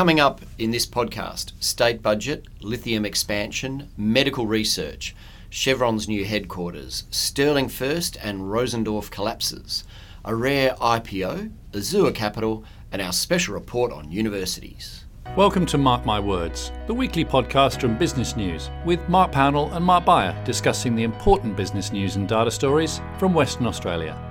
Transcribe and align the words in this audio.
Coming 0.00 0.18
up 0.18 0.40
in 0.56 0.70
this 0.70 0.86
podcast 0.86 1.52
state 1.60 2.00
budget, 2.00 2.46
lithium 2.62 3.04
expansion, 3.04 3.90
medical 3.98 4.46
research, 4.46 5.14
Chevron's 5.50 6.08
new 6.08 6.24
headquarters, 6.24 7.04
Sterling 7.10 7.68
First 7.68 8.16
and 8.22 8.40
Rosendorff 8.40 9.10
collapses, 9.10 9.84
a 10.24 10.34
rare 10.34 10.74
IPO, 10.80 11.52
Azure 11.74 12.12
Capital, 12.12 12.64
and 12.90 13.02
our 13.02 13.12
special 13.12 13.52
report 13.52 13.92
on 13.92 14.10
universities. 14.10 15.04
Welcome 15.36 15.66
to 15.66 15.76
Mark 15.76 16.06
My 16.06 16.18
Words, 16.18 16.72
the 16.86 16.94
weekly 16.94 17.26
podcast 17.26 17.78
from 17.82 17.98
Business 17.98 18.36
News, 18.36 18.70
with 18.86 19.06
Mark 19.06 19.32
Pownall 19.32 19.70
and 19.76 19.84
Mark 19.84 20.06
Beyer 20.06 20.34
discussing 20.46 20.96
the 20.96 21.02
important 21.02 21.58
business 21.58 21.92
news 21.92 22.16
and 22.16 22.26
data 22.26 22.50
stories 22.50 23.02
from 23.18 23.34
Western 23.34 23.66
Australia. 23.66 24.29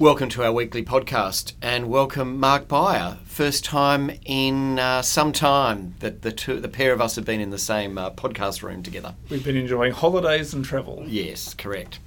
Welcome 0.00 0.30
to 0.30 0.42
our 0.44 0.50
weekly 0.50 0.82
podcast, 0.82 1.52
and 1.60 1.90
welcome 1.90 2.40
Mark 2.40 2.68
Beyer. 2.68 3.18
First 3.26 3.66
time 3.66 4.10
in 4.24 4.78
uh, 4.78 5.02
some 5.02 5.30
time 5.30 5.94
that 5.98 6.22
the 6.22 6.32
two, 6.32 6.58
the 6.58 6.70
pair 6.70 6.94
of 6.94 7.02
us 7.02 7.16
have 7.16 7.26
been 7.26 7.38
in 7.38 7.50
the 7.50 7.58
same 7.58 7.98
uh, 7.98 8.10
podcast 8.10 8.62
room 8.62 8.82
together. 8.82 9.14
We've 9.28 9.44
been 9.44 9.58
enjoying 9.58 9.92
holidays 9.92 10.54
and 10.54 10.64
travel. 10.64 11.04
Yes, 11.06 11.52
correct. 11.52 11.98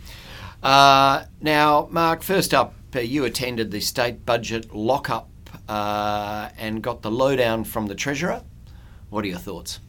Uh, 0.63 1.26
now, 1.40 1.88
Mark, 1.91 2.23
first 2.23 2.52
up, 2.52 2.73
uh, 2.95 2.99
you 2.99 3.26
attended 3.26 3.70
the 3.70 3.80
state 3.80 4.26
budget 4.26 4.73
lockup 4.73 5.30
uh, 5.70 6.49
and 6.57 6.82
got 6.82 7.04
the 7.04 7.12
lowdown 7.12 7.63
from 7.63 7.85
the 7.85 7.96
treasurer. 7.96 8.41
What 9.12 9.23
are 9.23 9.27
your 9.27 9.38
thoughts? 9.38 9.82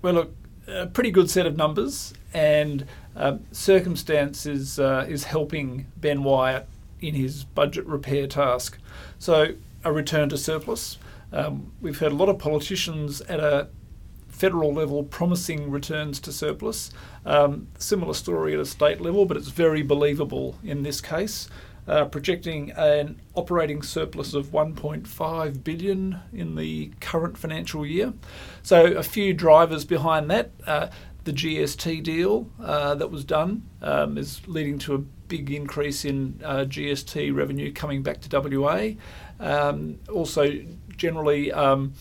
Well, 0.00 0.14
look, 0.14 0.34
a 0.66 0.86
pretty 0.86 1.10
good 1.10 1.28
set 1.28 1.44
of 1.44 1.58
numbers, 1.58 2.14
and 2.32 2.86
uh, 3.14 3.36
circumstance 3.50 4.46
is, 4.46 4.78
is 4.78 5.24
helping 5.24 5.88
Ben 5.98 6.22
Wyatt 6.24 6.66
in 7.02 7.14
his 7.14 7.44
budget 7.44 7.86
repair 7.86 8.26
task. 8.26 8.78
So, 9.18 9.54
a 9.84 9.92
return 9.92 10.28
to 10.30 10.38
surplus. 10.38 10.98
Um, 11.32 11.72
we've 11.80 11.98
heard 11.98 12.12
a 12.12 12.14
lot 12.14 12.28
of 12.28 12.38
politicians 12.38 13.20
at 13.22 13.40
a 13.40 13.68
federal 14.28 14.72
level 14.72 15.04
promising 15.04 15.70
returns 15.70 16.18
to 16.20 16.32
surplus. 16.32 16.90
Um, 17.24 17.68
similar 17.78 18.14
story 18.14 18.54
at 18.54 18.60
a 18.60 18.64
state 18.64 19.00
level, 19.00 19.26
but 19.26 19.36
it's 19.36 19.48
very 19.48 19.82
believable 19.82 20.56
in 20.64 20.82
this 20.82 21.00
case. 21.00 21.48
Uh, 21.86 22.04
projecting 22.04 22.70
an 22.72 23.20
operating 23.34 23.82
surplus 23.82 24.34
of 24.34 24.52
1.5 24.52 25.64
billion 25.64 26.20
in 26.32 26.54
the 26.54 26.92
current 27.00 27.36
financial 27.36 27.84
year. 27.84 28.12
So 28.62 28.84
a 28.84 29.02
few 29.02 29.34
drivers 29.34 29.84
behind 29.84 30.30
that. 30.30 30.52
Uh, 30.64 30.88
the 31.24 31.32
GST 31.32 32.02
deal 32.02 32.50
uh, 32.60 32.94
that 32.96 33.10
was 33.10 33.24
done 33.24 33.62
um, 33.80 34.18
is 34.18 34.40
leading 34.48 34.78
to 34.80 34.94
a 34.94 34.98
big 35.32 35.50
increase 35.50 36.04
in 36.04 36.38
uh, 36.44 36.66
GST 36.68 37.34
revenue 37.34 37.72
coming 37.72 38.02
back 38.02 38.20
to 38.20 38.28
WA. 38.38 38.90
Um, 39.40 39.98
also, 40.12 40.60
generally, 40.94 41.50
um, 41.50 41.94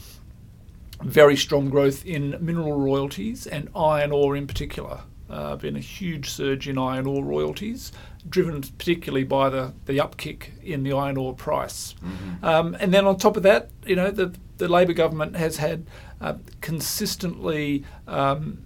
very 1.01 1.37
strong 1.37 1.69
growth 1.69 2.05
in 2.05 2.35
mineral 2.41 2.77
royalties 2.77 3.47
and 3.47 3.69
iron 3.73 4.11
ore 4.11 4.35
in 4.35 4.47
particular. 4.47 4.99
Uh, 5.29 5.55
been 5.55 5.77
a 5.77 5.79
huge 5.79 6.29
surge 6.29 6.67
in 6.67 6.77
iron 6.77 7.07
ore 7.07 7.23
royalties, 7.23 7.93
driven 8.27 8.61
particularly 8.61 9.23
by 9.23 9.49
the, 9.49 9.71
the 9.85 9.97
upkick 9.97 10.61
in 10.61 10.83
the 10.83 10.91
iron 10.91 11.15
ore 11.15 11.33
price. 11.33 11.95
Mm-hmm. 12.03 12.43
Um, 12.43 12.75
and 12.81 12.93
then 12.93 13.07
on 13.07 13.15
top 13.15 13.37
of 13.37 13.43
that, 13.43 13.69
you 13.85 13.95
know, 13.95 14.11
the, 14.11 14.35
the 14.57 14.67
Labor 14.67 14.91
government 14.91 15.37
has 15.37 15.55
had 15.55 15.85
uh, 16.19 16.33
consistently 16.59 17.85
um, 18.09 18.65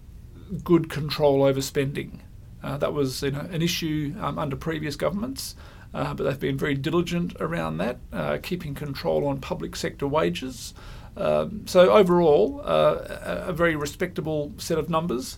good 0.63 0.89
control 0.89 1.43
over 1.43 1.61
spending. 1.61 2.23
Uh, 2.65 2.77
that 2.77 2.93
was 2.93 3.21
you 3.21 3.29
know, 3.29 3.47
an 3.51 3.61
issue 3.61 4.15
um, 4.19 4.39
under 4.39 4.55
previous 4.55 4.95
governments, 4.95 5.55
uh, 5.93 6.15
but 6.15 6.23
they've 6.23 6.39
been 6.39 6.57
very 6.57 6.73
diligent 6.73 7.35
around 7.39 7.77
that, 7.77 7.99
uh, 8.11 8.39
keeping 8.41 8.73
control 8.73 9.27
on 9.27 9.39
public 9.39 9.75
sector 9.75 10.07
wages. 10.07 10.73
Um, 11.15 11.67
so 11.67 11.91
overall, 11.91 12.61
uh, 12.65 13.43
a, 13.45 13.49
a, 13.49 13.53
very 13.53 13.75
respectable 13.75 14.51
set 14.57 14.79
of 14.79 14.89
numbers, 14.89 15.37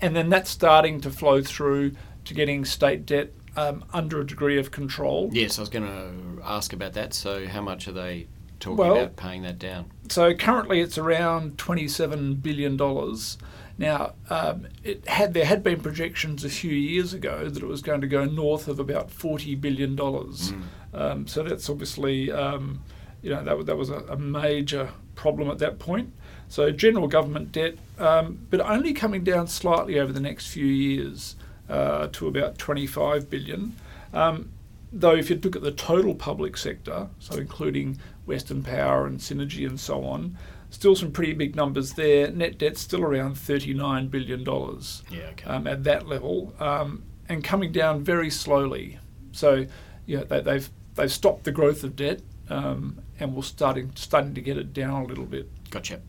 and 0.00 0.14
then 0.14 0.30
that's 0.30 0.48
starting 0.48 1.00
to 1.00 1.10
flow 1.10 1.42
through 1.42 1.92
to 2.24 2.34
getting 2.34 2.64
state 2.64 3.04
debt 3.04 3.32
um, 3.56 3.84
under 3.92 4.20
a 4.20 4.26
degree 4.26 4.56
of 4.56 4.70
control. 4.70 5.28
Yes, 5.32 5.58
I 5.58 5.62
was 5.62 5.68
going 5.68 5.86
to 5.86 6.42
ask 6.44 6.72
about 6.72 6.92
that. 6.92 7.14
So 7.14 7.48
how 7.48 7.62
much 7.62 7.88
are 7.88 7.92
they 7.92 8.28
talking 8.60 8.76
well, 8.76 8.92
about 8.92 9.16
paying 9.16 9.42
that 9.42 9.58
down? 9.58 9.90
So 10.08 10.34
currently 10.34 10.80
it's 10.80 10.98
around 10.98 11.58
twenty-seven 11.58 12.36
billion 12.36 12.76
dollars. 12.76 13.38
Now, 13.80 14.12
um, 14.28 14.66
it 14.84 15.08
had 15.08 15.32
there 15.32 15.46
had 15.46 15.62
been 15.62 15.80
projections 15.80 16.44
a 16.44 16.50
few 16.50 16.70
years 16.70 17.14
ago 17.14 17.48
that 17.48 17.62
it 17.62 17.66
was 17.66 17.80
going 17.80 18.02
to 18.02 18.06
go 18.06 18.26
north 18.26 18.68
of 18.68 18.78
about 18.78 19.10
forty 19.10 19.54
billion 19.54 19.96
dollars. 19.96 20.52
Mm. 20.52 20.62
Um, 20.92 21.26
so 21.26 21.42
that's 21.42 21.70
obviously, 21.70 22.30
um, 22.30 22.82
you 23.22 23.30
know, 23.30 23.42
that 23.42 23.64
that 23.64 23.78
was 23.78 23.88
a, 23.88 24.00
a, 24.10 24.18
major 24.18 24.90
problem 25.14 25.50
at 25.50 25.60
that 25.60 25.78
point. 25.78 26.12
So 26.48 26.70
general 26.70 27.08
government 27.08 27.52
debt, 27.52 27.78
um, 27.98 28.46
but 28.50 28.60
only 28.60 28.92
coming 28.92 29.24
down 29.24 29.46
slightly 29.46 29.98
over 29.98 30.12
the 30.12 30.20
next 30.20 30.48
few 30.48 30.66
years 30.66 31.36
uh, 31.70 32.08
to 32.08 32.28
about 32.28 32.58
twenty-five 32.58 33.30
billion. 33.30 33.76
Um, 34.12 34.50
though, 34.92 35.16
if 35.16 35.30
you 35.30 35.36
look 35.36 35.56
at 35.56 35.62
the 35.62 35.72
total 35.72 36.14
public 36.14 36.58
sector, 36.58 37.08
so 37.18 37.38
including 37.38 37.98
Western 38.26 38.62
Power 38.62 39.06
and 39.06 39.20
Synergy 39.20 39.66
and 39.66 39.80
so 39.80 40.04
on, 40.04 40.36
Still 40.70 40.94
some 40.94 41.12
pretty 41.12 41.32
big 41.34 41.56
numbers 41.56 41.94
there. 41.94 42.30
Net 42.30 42.58
debt 42.58 42.78
still 42.78 43.02
around 43.02 43.34
$39 43.34 44.10
billion 44.10 44.40
yeah, 44.40 45.30
okay. 45.32 45.44
um, 45.46 45.66
at 45.66 45.84
that 45.84 46.06
level 46.06 46.54
um, 46.60 47.02
and 47.28 47.42
coming 47.42 47.72
down 47.72 48.02
very 48.02 48.30
slowly. 48.30 48.98
So 49.32 49.66
yeah, 50.06 50.24
they, 50.24 50.36
have 50.36 50.44
they've, 50.44 50.70
they've 50.94 51.12
stopped 51.12 51.44
the 51.44 51.52
growth 51.52 51.84
of 51.84 51.96
debt 51.96 52.20
um, 52.48 53.00
and 53.18 53.34
we're 53.34 53.42
starting, 53.42 53.92
starting 53.94 54.34
to 54.34 54.40
get 54.40 54.56
it 54.56 54.72
down 54.72 55.02
a 55.02 55.04
little 55.04 55.26
bit. 55.26 55.48
Gotcha. 55.70 56.00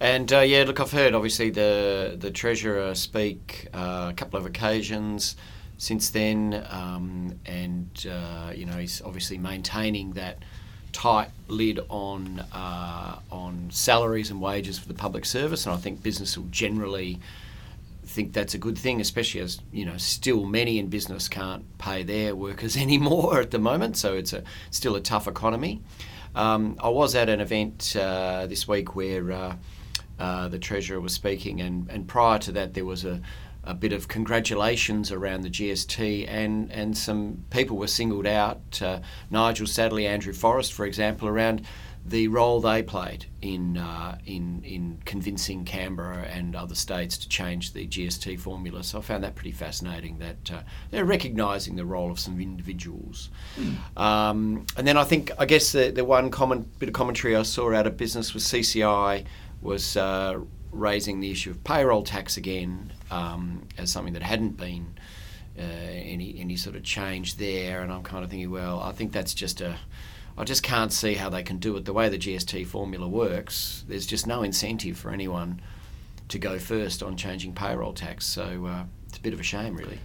And 0.00 0.32
uh, 0.32 0.40
yeah, 0.40 0.64
look, 0.64 0.80
I've 0.80 0.90
heard 0.90 1.14
obviously 1.14 1.50
the 1.50 2.16
the 2.18 2.32
treasurer 2.32 2.92
speak 2.96 3.68
uh, 3.72 4.08
a 4.10 4.14
couple 4.14 4.36
of 4.36 4.46
occasions 4.46 5.36
since 5.78 6.10
then, 6.10 6.66
um, 6.70 7.38
and 7.46 8.06
uh, 8.10 8.52
you 8.52 8.66
know 8.66 8.78
he's 8.78 9.00
obviously 9.02 9.38
maintaining 9.38 10.12
that 10.14 10.42
tight 10.92 11.30
lid 11.48 11.80
on 11.88 12.40
uh, 12.52 13.18
on 13.30 13.68
salaries 13.70 14.30
and 14.30 14.40
wages 14.40 14.78
for 14.78 14.88
the 14.88 14.94
public 14.94 15.24
service, 15.24 15.66
and 15.66 15.74
I 15.74 15.78
think 15.78 16.02
business 16.02 16.36
will 16.36 16.46
generally 16.50 17.20
think 18.04 18.32
that's 18.32 18.54
a 18.54 18.58
good 18.58 18.76
thing, 18.76 19.00
especially 19.00 19.40
as 19.40 19.60
you 19.72 19.84
know 19.84 19.96
still 19.96 20.44
many 20.44 20.78
in 20.78 20.88
business 20.88 21.28
can't 21.28 21.64
pay 21.78 22.02
their 22.02 22.36
workers 22.36 22.76
anymore 22.86 23.40
at 23.40 23.50
the 23.50 23.58
moment, 23.58 23.96
so 23.96 24.14
it's 24.14 24.32
a 24.32 24.42
still 24.70 24.94
a 24.94 25.00
tough 25.00 25.26
economy. 25.26 25.80
Um, 26.34 26.76
I 26.80 26.88
was 26.88 27.14
at 27.14 27.28
an 27.28 27.40
event 27.40 27.94
uh, 27.98 28.46
this 28.46 28.66
week 28.66 28.94
where 28.94 29.32
uh, 29.32 29.56
uh 30.18 30.48
the 30.48 30.58
treasurer 30.58 31.00
was 31.00 31.12
speaking, 31.12 31.60
and, 31.60 31.88
and 31.90 32.06
prior 32.06 32.38
to 32.40 32.52
that 32.52 32.74
there 32.74 32.84
was 32.84 33.04
a 33.04 33.20
a 33.64 33.74
bit 33.74 33.92
of 33.92 34.08
congratulations 34.08 35.12
around 35.12 35.42
the 35.42 35.50
GST, 35.50 36.26
and, 36.28 36.70
and 36.72 36.96
some 36.96 37.44
people 37.50 37.76
were 37.76 37.86
singled 37.86 38.26
out 38.26 38.80
uh, 38.82 39.00
Nigel 39.30 39.66
Satterley, 39.66 40.06
Andrew 40.06 40.32
Forrest, 40.32 40.72
for 40.72 40.84
example, 40.84 41.28
around 41.28 41.64
the 42.04 42.26
role 42.26 42.60
they 42.60 42.82
played 42.82 43.26
in, 43.42 43.76
uh, 43.76 44.18
in, 44.26 44.60
in 44.64 44.98
convincing 45.04 45.64
Canberra 45.64 46.22
and 46.22 46.56
other 46.56 46.74
states 46.74 47.16
to 47.18 47.28
change 47.28 47.72
the 47.72 47.86
GST 47.86 48.40
formula. 48.40 48.82
So 48.82 48.98
I 48.98 49.02
found 49.02 49.22
that 49.22 49.36
pretty 49.36 49.52
fascinating 49.52 50.18
that 50.18 50.50
uh, 50.52 50.62
they're 50.90 51.04
recognising 51.04 51.76
the 51.76 51.84
role 51.84 52.10
of 52.10 52.18
some 52.18 52.40
individuals. 52.40 53.30
Mm. 53.56 54.00
Um, 54.00 54.66
and 54.76 54.86
then 54.86 54.96
I 54.96 55.04
think, 55.04 55.30
I 55.38 55.46
guess 55.46 55.70
the, 55.70 55.92
the 55.92 56.04
one 56.04 56.30
common 56.30 56.68
bit 56.80 56.88
of 56.88 56.92
commentary 56.94 57.36
I 57.36 57.42
saw 57.42 57.72
out 57.72 57.86
of 57.86 57.96
business 57.96 58.34
was 58.34 58.42
CCI 58.44 59.24
was 59.60 59.96
uh, 59.96 60.40
raising 60.72 61.20
the 61.20 61.30
issue 61.30 61.50
of 61.50 61.62
payroll 61.62 62.02
tax 62.02 62.36
again 62.36 62.92
um, 63.10 63.68
as 63.78 63.92
something 63.92 64.14
that 64.14 64.22
hadn't 64.22 64.56
been 64.56 64.94
uh, 65.58 65.62
any 65.62 66.38
any 66.40 66.56
sort 66.56 66.76
of 66.76 66.82
change 66.82 67.36
there, 67.36 67.82
and 67.82 67.92
I'm 67.92 68.02
kind 68.02 68.24
of 68.24 68.30
thinking, 68.30 68.50
well, 68.50 68.80
I 68.80 68.92
think 68.92 69.12
that's 69.12 69.34
just 69.34 69.60
a 69.60 69.78
I 70.36 70.44
just 70.44 70.62
can't 70.62 70.92
see 70.92 71.14
how 71.14 71.28
they 71.28 71.42
can 71.42 71.58
do 71.58 71.76
it 71.76 71.84
the 71.84 71.92
way 71.92 72.08
the 72.08 72.18
GST 72.18 72.66
formula 72.66 73.06
works. 73.06 73.84
There's 73.86 74.06
just 74.06 74.26
no 74.26 74.42
incentive 74.42 74.96
for 74.96 75.10
anyone 75.10 75.60
to 76.28 76.38
go 76.38 76.58
first 76.58 77.02
on 77.02 77.16
changing 77.16 77.52
payroll 77.52 77.92
tax. 77.92 78.24
So 78.26 78.66
uh, 78.66 78.84
it's 79.08 79.18
a 79.18 79.20
bit 79.20 79.34
of 79.34 79.40
a 79.40 79.42
shame, 79.42 79.76
really. 79.76 79.98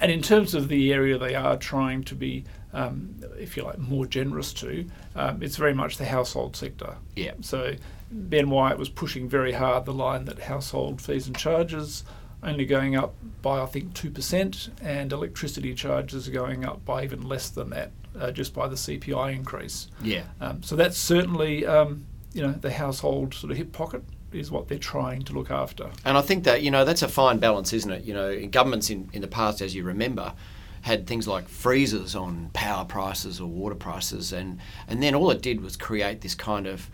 And 0.00 0.12
in 0.12 0.22
terms 0.22 0.54
of 0.54 0.68
the 0.68 0.92
area 0.92 1.18
they 1.18 1.34
are 1.34 1.56
trying 1.56 2.04
to 2.04 2.14
be, 2.14 2.44
um, 2.72 3.16
if 3.38 3.56
you 3.56 3.64
like, 3.64 3.78
more 3.78 4.06
generous 4.06 4.52
to, 4.54 4.86
um, 5.16 5.42
it's 5.42 5.56
very 5.56 5.74
much 5.74 5.96
the 5.96 6.04
household 6.04 6.54
sector. 6.54 6.96
Yeah. 7.16 7.32
So 7.40 7.74
Ben 8.10 8.50
Wyatt 8.50 8.78
was 8.78 8.88
pushing 8.88 9.28
very 9.28 9.52
hard 9.52 9.84
the 9.84 9.92
line 9.92 10.24
that 10.26 10.40
household 10.40 11.00
fees 11.00 11.26
and 11.26 11.36
charges 11.36 12.04
only 12.42 12.64
going 12.64 12.96
up 12.96 13.14
by 13.42 13.60
I 13.60 13.66
think 13.66 13.94
two 13.94 14.10
percent, 14.10 14.70
and 14.80 15.12
electricity 15.12 15.74
charges 15.74 16.28
are 16.28 16.32
going 16.32 16.64
up 16.64 16.84
by 16.84 17.04
even 17.04 17.22
less 17.22 17.48
than 17.50 17.70
that, 17.70 17.90
uh, 18.18 18.30
just 18.30 18.54
by 18.54 18.68
the 18.68 18.76
CPI 18.76 19.34
increase. 19.34 19.88
Yeah. 20.02 20.24
Um, 20.40 20.62
so 20.62 20.76
that's 20.76 20.96
certainly 20.96 21.66
um, 21.66 22.06
you 22.32 22.42
know 22.42 22.52
the 22.52 22.72
household 22.72 23.34
sort 23.34 23.50
of 23.50 23.56
hip 23.56 23.72
pocket 23.72 24.02
is 24.30 24.50
what 24.50 24.68
they're 24.68 24.78
trying 24.78 25.22
to 25.22 25.32
look 25.32 25.50
after. 25.50 25.90
And 26.04 26.18
I 26.18 26.20
think 26.20 26.44
that 26.44 26.62
you 26.62 26.70
know 26.70 26.84
that's 26.84 27.02
a 27.02 27.08
fine 27.08 27.38
balance, 27.38 27.72
isn't 27.72 27.90
it? 27.90 28.04
You 28.04 28.14
know, 28.14 28.46
governments 28.46 28.90
in 28.90 29.08
in 29.12 29.22
the 29.22 29.28
past, 29.28 29.60
as 29.60 29.74
you 29.74 29.84
remember. 29.84 30.34
Had 30.82 31.08
things 31.08 31.26
like 31.26 31.48
freezes 31.48 32.14
on 32.14 32.50
power 32.52 32.84
prices 32.84 33.40
or 33.40 33.48
water 33.48 33.74
prices, 33.74 34.32
and, 34.32 34.60
and 34.86 35.02
then 35.02 35.12
all 35.12 35.32
it 35.32 35.42
did 35.42 35.60
was 35.60 35.76
create 35.76 36.20
this 36.20 36.36
kind 36.36 36.68
of 36.68 36.88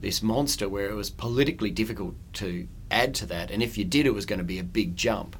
this 0.00 0.22
monster 0.22 0.68
where 0.68 0.88
it 0.90 0.94
was 0.94 1.10
politically 1.10 1.70
difficult 1.70 2.14
to 2.34 2.66
add 2.90 3.14
to 3.16 3.26
that, 3.26 3.50
and 3.50 3.62
if 3.62 3.76
you 3.78 3.84
did, 3.84 4.06
it 4.06 4.14
was 4.14 4.26
going 4.26 4.38
to 4.38 4.44
be 4.44 4.58
a 4.58 4.64
big 4.64 4.96
jump. 4.96 5.36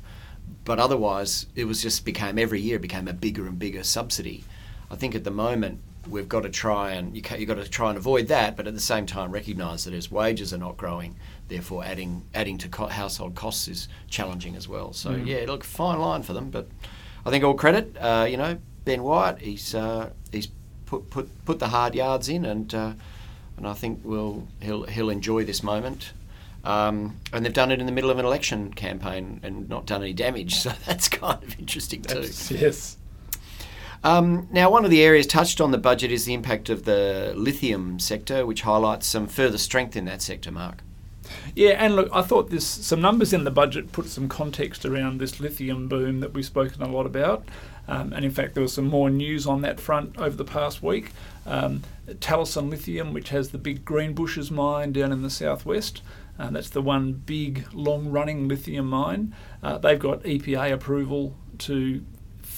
But 0.65 0.79
otherwise, 0.79 1.47
it 1.55 1.65
was 1.65 1.83
just 1.83 2.05
became 2.05 2.39
every 2.39 2.61
year 2.61 2.77
it 2.77 2.83
became 2.83 3.09
a 3.09 3.13
bigger 3.13 3.47
and 3.47 3.59
bigger 3.59 3.83
subsidy. 3.83 4.45
I 4.91 4.97
think 4.97 5.15
at 5.15 5.25
the 5.25 5.31
moment 5.31 5.81
we've 6.09 6.29
got 6.29 6.43
to 6.43 6.49
try 6.49 6.93
and 6.93 7.15
you 7.15 7.23
you've 7.39 7.49
got 7.49 7.55
to 7.55 7.69
try 7.69 7.89
and 7.91 7.99
avoid 7.99 8.29
that, 8.29 8.57
but 8.57 8.67
at 8.67 8.75
the 8.75 8.81
same 8.81 9.07
time 9.07 9.31
recognise 9.31 9.85
that 9.85 9.95
as 9.95 10.11
wages 10.11 10.53
are 10.53 10.59
not 10.59 10.77
growing, 10.77 11.17
therefore 11.49 11.85
adding 11.85 12.23
adding 12.35 12.59
to 12.59 12.69
co- 12.69 12.87
household 12.87 13.35
costs 13.35 13.69
is 13.69 13.89
challenging 14.09 14.57
as 14.57 14.67
well. 14.69 14.93
So 14.93 15.11
Mm. 15.11 15.27
yeah, 15.27 15.45
look, 15.47 15.63
fine 15.65 15.99
line 16.01 16.23
for 16.23 16.33
them, 16.33 16.51
but 16.51 16.67
I 17.25 17.31
think 17.31 17.45
all 17.45 17.55
credit, 17.55 17.97
uh, 17.99 18.27
you 18.29 18.37
know, 18.37 18.59
Ben 18.85 19.03
Wyatt, 19.03 19.41
he's 19.41 19.75
uh, 19.75 20.11
he's 20.33 20.49
put 20.87 21.09
put 21.11 21.29
put 21.45 21.59
the 21.59 21.69
hard 21.69 21.95
yards 21.95 22.29
in, 22.29 22.45
and 22.45 22.75
uh, 22.75 22.93
and 23.61 23.69
I 23.69 23.75
think 23.75 24.01
will 24.05 24.49
he'll 24.61 24.85
he'll 24.85 25.11
enjoy 25.11 25.45
this 25.45 25.63
moment. 25.63 26.13
Um, 26.65 27.17
and 27.33 27.45
they've 27.45 27.53
done 27.53 27.71
it 27.71 27.81
in 27.81 27.87
the 27.87 27.93
middle 27.93 28.11
of 28.11 28.19
an 28.19 28.25
election 28.27 28.73
campaign 28.73 29.41
and 29.43 29.69
not 29.69 29.87
done 29.87 30.03
any 30.03 30.13
damage, 30.13 30.57
so 30.57 30.73
that's 30.87 31.09
kind 31.09 31.43
of 31.43 31.59
interesting 31.59 32.03
too. 32.03 32.29
yes. 32.51 32.97
Um, 34.03 34.49
now, 34.51 34.71
one 34.71 34.87
of 34.87 34.91
the 34.91 35.03
areas 35.03 35.27
touched 35.27 35.61
on 35.61 35.73
the 35.73 35.79
budget 35.79 36.11
is 36.11 36.25
the 36.25 36.33
impact 36.33 36.71
of 36.71 36.85
the 36.85 37.35
lithium 37.37 37.99
sector, 37.99 38.47
which 38.47 38.63
highlights 38.63 39.07
some 39.07 39.27
further 39.27 39.59
strength 39.59 39.95
in 39.95 40.07
that 40.07 40.23
sector, 40.23 40.51
Mark. 40.51 40.83
Yeah, 41.55 41.71
and 41.71 41.97
look, 41.97 42.09
I 42.13 42.23
thought 42.23 42.51
this 42.51 42.67
some 42.67 43.01
numbers 43.01 43.33
in 43.33 43.45
the 43.45 43.51
budget 43.51 43.93
put 43.93 44.07
some 44.07 44.29
context 44.29 44.85
around 44.85 45.21
this 45.21 45.41
lithium 45.41 45.89
boom 45.89 46.21
that 46.21 46.33
we've 46.33 46.45
spoken 46.45 46.83
a 46.83 46.89
lot 46.89 47.07
about. 47.07 47.45
Um, 47.89 48.13
and 48.13 48.25
in 48.25 48.31
fact, 48.31 48.55
there 48.55 48.63
was 48.63 48.73
some 48.73 48.89
more 48.89 49.11
news 49.11 49.47
on 49.47 49.63
that 49.63 49.81
front 49.81 50.17
over 50.17 50.37
the 50.37 50.45
past 50.45 50.83
week. 50.83 51.11
Um, 51.45 51.83
Talison 52.07 52.71
Lithium, 52.71 53.13
which 53.13 53.31
has 53.31 53.51
the 53.51 53.59
big 53.59 53.85
Greenbushes 53.85 54.51
mine 54.51 54.93
down 54.93 55.11
in 55.11 55.23
the 55.23 55.31
southwest, 55.31 56.03
uh, 56.41 56.49
that's 56.49 56.71
the 56.71 56.81
one 56.81 57.13
big, 57.13 57.67
long 57.75 58.09
running 58.09 58.49
lithium 58.49 58.89
mine. 58.89 59.35
Uh, 59.63 59.77
they've 59.77 59.99
got 59.99 60.23
EPA 60.23 60.73
approval 60.73 61.37
to 61.59 62.03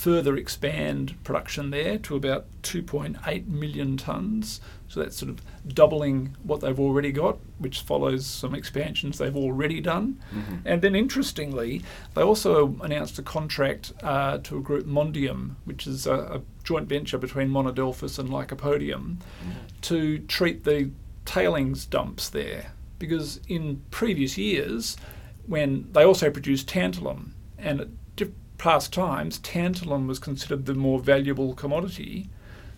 further 0.02 0.36
expand 0.36 1.14
production 1.22 1.70
there 1.70 1.96
to 1.96 2.16
about 2.16 2.44
2.8 2.64 3.46
million 3.46 3.96
tonnes. 3.96 4.58
So 4.88 4.98
that's 4.98 5.16
sort 5.16 5.30
of 5.30 5.40
doubling 5.72 6.36
what 6.42 6.60
they've 6.60 6.80
already 6.80 7.12
got, 7.12 7.38
which 7.58 7.82
follows 7.82 8.26
some 8.26 8.52
expansions 8.52 9.18
they've 9.18 9.36
already 9.36 9.80
done. 9.80 10.20
And 10.64 10.82
then 10.82 10.96
interestingly, 10.96 11.82
they 12.14 12.22
also 12.22 12.76
announced 12.82 13.16
a 13.20 13.22
contract 13.22 13.92
uh, 14.02 14.38
to 14.38 14.58
a 14.58 14.60
group, 14.60 14.86
Mondium, 14.86 15.54
which 15.66 15.86
is 15.86 16.04
a, 16.08 16.14
a 16.14 16.40
joint 16.64 16.88
venture 16.88 17.16
between 17.16 17.48
Monadelphous 17.48 18.18
and 18.18 18.28
Lycopodium, 18.28 19.18
to 19.82 20.18
treat 20.18 20.64
the 20.64 20.90
tailings 21.24 21.86
dumps 21.86 22.28
there. 22.28 22.72
Because 22.98 23.38
in 23.46 23.80
previous 23.92 24.36
years, 24.36 24.96
when 25.46 25.88
they 25.92 26.02
also 26.02 26.28
produced 26.28 26.68
tantalum, 26.68 27.30
and 27.56 27.96
past 28.62 28.92
times, 28.92 29.40
tantalum 29.40 30.06
was 30.06 30.20
considered 30.20 30.66
the 30.66 30.74
more 30.74 31.00
valuable 31.00 31.52
commodity. 31.52 32.28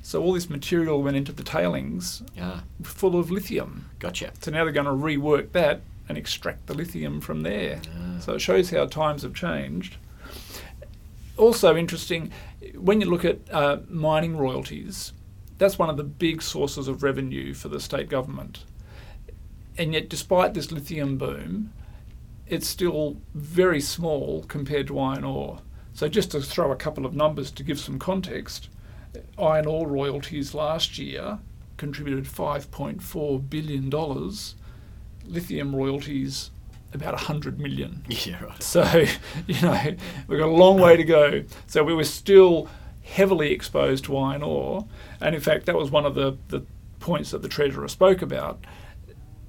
So 0.01 0.23
all 0.23 0.33
this 0.33 0.49
material 0.49 1.03
went 1.03 1.17
into 1.17 1.33
the 1.33 1.43
tailings 1.43 2.23
Yeah, 2.35 2.61
full 2.83 3.19
of 3.19 3.31
lithium. 3.31 3.91
gotcha. 3.99 4.33
So 4.41 4.51
now 4.51 4.65
they're 4.65 4.73
going 4.73 4.87
to 4.87 4.93
rework 4.93 5.53
that 5.53 5.83
and 6.09 6.17
extract 6.17 6.67
the 6.67 6.75
lithium 6.75 7.21
from 7.21 7.43
there. 7.43 7.83
Ah. 7.87 8.19
So 8.21 8.35
it 8.35 8.41
shows 8.41 8.71
how 8.71 8.87
times 8.87 9.23
have 9.23 9.35
changed. 9.35 9.97
Also 11.37 11.77
interesting, 11.77 12.31
when 12.77 13.01
you 13.03 13.11
look 13.11 13.25
at 13.27 13.39
uh, 13.51 13.79
mining 13.91 14.37
royalties, 14.39 15.13
that's 15.59 15.79
one 15.79 15.91
of 15.91 15.97
the 15.99 16.05
big 16.05 16.41
sources 16.41 16.89
of 16.89 17.03
revenue 17.03 17.53
for 17.53 17.69
the 17.69 17.81
state 17.81 18.09
government. 18.09 18.65
And 19.77 19.93
yet, 19.93 20.09
despite 20.09 20.55
this 20.55 20.71
lithium 20.73 21.19
boom, 21.19 21.73
it's 22.47 22.69
still 22.69 23.17
very 23.35 23.81
small 23.81 24.45
compared 24.49 24.87
to 24.89 24.99
iron 24.99 25.25
ore. 25.25 25.59
So, 25.95 26.09
just 26.09 26.33
to 26.33 26.41
throw 26.41 26.73
a 26.73 26.77
couple 26.77 27.07
of 27.07 27.15
numbers 27.15 27.51
to 27.53 27.63
give 27.63 27.79
some 27.79 27.99
context, 27.99 28.69
iron 29.39 29.67
ore 29.67 29.89
royalties 29.89 30.53
last 30.53 30.99
year 30.99 31.39
contributed 31.77 32.25
$5.4 32.25 33.51
billion, 33.51 33.91
lithium 35.27 35.75
royalties 35.75 36.51
about 36.93 37.15
100 37.15 37.59
million. 37.59 38.05
Yeah, 38.09 38.43
right. 38.45 38.63
So, 38.63 39.05
you 39.47 39.61
know, 39.61 39.97
we've 40.29 40.39
got 40.39 40.49
a 40.49 40.53
long 40.53 40.81
way 40.81 40.97
to 40.97 41.05
go. 41.05 41.45
So 41.67 41.83
we 41.83 41.95
were 41.95 42.05
still 42.05 42.69
heavily 43.03 43.53
exposed 43.53 44.05
to 44.05 44.17
iron 44.17 44.43
ore. 44.43 44.87
And 45.21 45.35
in 45.35 45.41
fact, 45.41 45.67
that 45.67 45.77
was 45.77 45.91
one 45.91 46.07
of 46.07 46.15
the, 46.15 46.37
the 46.49 46.65
points 47.01 47.33
that 47.33 47.43
the 47.43 47.49
Treasurer 47.49 47.89
spoke 47.89 48.23
about. 48.23 48.65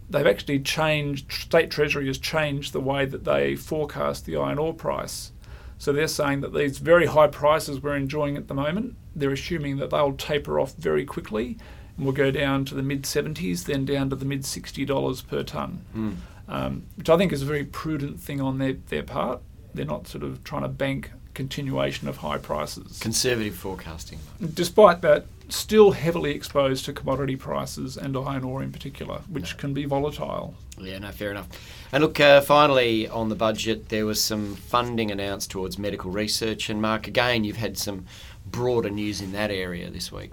They've 0.10 0.28
actually 0.28 0.60
changed, 0.60 1.32
State 1.32 1.72
Treasury 1.72 2.08
has 2.08 2.18
changed 2.18 2.74
the 2.74 2.82
way 2.82 3.06
that 3.06 3.24
they 3.24 3.56
forecast 3.56 4.26
the 4.26 4.38
iron 4.38 4.60
ore 4.60 4.74
price. 4.74 5.32
So 5.78 5.92
they're 5.92 6.08
saying 6.08 6.42
that 6.42 6.54
these 6.54 6.78
very 6.80 7.06
high 7.06 7.28
prices 7.28 7.82
we're 7.82 7.96
enjoying 7.96 8.38
at 8.38 8.48
the 8.48 8.54
moment, 8.54 8.96
they're 9.16 9.32
assuming 9.32 9.78
that 9.78 9.90
they'll 9.90 10.14
taper 10.14 10.60
off 10.60 10.74
very 10.76 11.06
quickly 11.06 11.58
and 11.98 12.06
will 12.06 12.14
go 12.14 12.32
down 12.32 12.66
to 12.66 12.76
the 12.76 12.82
mid 12.84 13.04
70s, 13.04 13.66
then 13.66 13.86
down 13.86 14.10
to 14.10 14.16
the 14.16 14.26
mid 14.26 14.42
$60 14.44 15.28
per 15.28 15.44
tonne 15.44 15.82
Mm. 15.96 16.16
um, 16.48 16.84
which 16.96 17.10
I 17.10 17.18
think 17.18 17.32
is 17.34 17.42
a 17.42 17.46
very 17.46 17.66
prudent 17.66 18.20
thing 18.20 18.40
on 18.42 18.58
their, 18.58 18.74
their 18.90 19.04
part. 19.04 19.42
They're 19.74 19.86
not 19.86 20.08
sort 20.08 20.24
of 20.24 20.44
trying 20.44 20.62
to 20.64 20.70
bank 20.70 21.12
continuation 21.34 22.08
of 22.08 22.18
high 22.18 22.38
prices. 22.38 23.00
Conservative 23.00 23.56
forecasting. 23.56 24.20
Despite 24.54 25.02
that, 25.02 25.26
still 25.50 25.92
heavily 25.92 26.32
exposed 26.32 26.86
to 26.86 26.94
commodity 26.94 27.36
prices 27.36 27.98
and 27.98 28.16
iron 28.18 28.44
ore 28.44 28.64
in 28.64 28.72
particular, 28.72 29.22
which 29.30 29.58
can 29.58 29.74
be 29.74 29.86
volatile. 29.86 30.56
Yeah, 30.80 31.00
no, 31.00 31.12
fair 31.12 31.32
enough. 31.32 31.48
And 31.92 32.04
look, 32.04 32.20
uh, 32.20 32.42
finally 32.42 33.08
on 33.08 33.30
the 33.30 33.36
budget, 33.36 33.90
there 33.90 34.06
was 34.06 34.22
some 34.22 34.56
funding 34.56 35.12
announced 35.12 35.52
towards 35.52 35.78
medical 35.78 36.12
research. 36.12 36.70
And 36.70 36.82
Mark, 36.82 37.08
again, 37.08 37.44
you've 37.44 37.58
had 37.58 37.78
some 37.78 38.06
broader 38.46 38.90
news 38.90 39.22
in 39.22 39.32
that 39.32 39.52
area 39.52 39.90
this 39.90 40.12
week. 40.12 40.32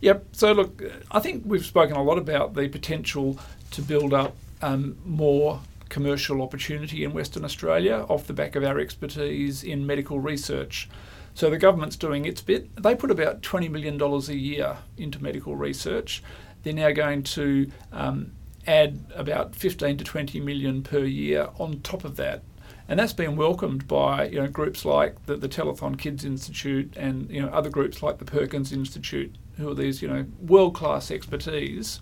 Yep. 0.00 0.26
So 0.32 0.52
look, 0.52 0.82
I 1.10 1.20
think 1.20 1.44
we've 1.46 1.64
spoken 1.64 1.96
a 1.96 2.02
lot 2.02 2.18
about 2.18 2.54
the 2.54 2.68
potential 2.68 3.38
to 3.72 3.82
build 3.82 4.12
up 4.12 4.34
um, 4.60 4.96
more 5.04 5.60
commercial 5.88 6.42
opportunity 6.42 7.04
in 7.04 7.12
Western 7.12 7.44
Australia 7.44 8.06
off 8.08 8.26
the 8.26 8.32
back 8.32 8.56
of 8.56 8.64
our 8.64 8.78
expertise 8.78 9.62
in 9.62 9.86
medical 9.86 10.18
research. 10.18 10.88
So 11.34 11.48
the 11.48 11.58
government's 11.58 11.96
doing 11.96 12.24
its 12.24 12.42
bit. 12.42 12.74
They 12.82 12.94
put 12.94 13.10
about 13.10 13.42
$20 13.42 13.70
million 13.70 14.00
a 14.00 14.32
year 14.32 14.76
into 14.96 15.22
medical 15.22 15.56
research. 15.56 16.22
They're 16.62 16.72
now 16.72 16.90
going 16.90 17.22
to 17.24 17.70
um, 17.90 18.32
add 18.66 19.00
about 19.14 19.54
15 19.54 19.96
to 19.98 20.04
20 20.04 20.40
million 20.40 20.82
per 20.82 21.04
year 21.04 21.48
on 21.58 21.80
top 21.80 22.04
of 22.04 22.16
that. 22.16 22.42
And 22.88 22.98
that's 22.98 23.12
been 23.12 23.36
welcomed 23.36 23.88
by 23.88 24.26
you 24.26 24.40
know 24.40 24.48
groups 24.48 24.84
like 24.84 25.24
the, 25.26 25.36
the 25.36 25.48
Telethon 25.48 25.98
Kids 25.98 26.24
Institute 26.24 26.92
and 26.96 27.30
you 27.30 27.40
know 27.40 27.48
other 27.48 27.70
groups 27.70 28.02
like 28.02 28.18
the 28.18 28.24
Perkins 28.24 28.72
Institute, 28.72 29.34
who 29.56 29.70
are 29.70 29.74
these 29.74 30.02
you 30.02 30.08
know 30.08 30.26
world 30.40 30.74
class 30.74 31.10
expertise. 31.10 32.00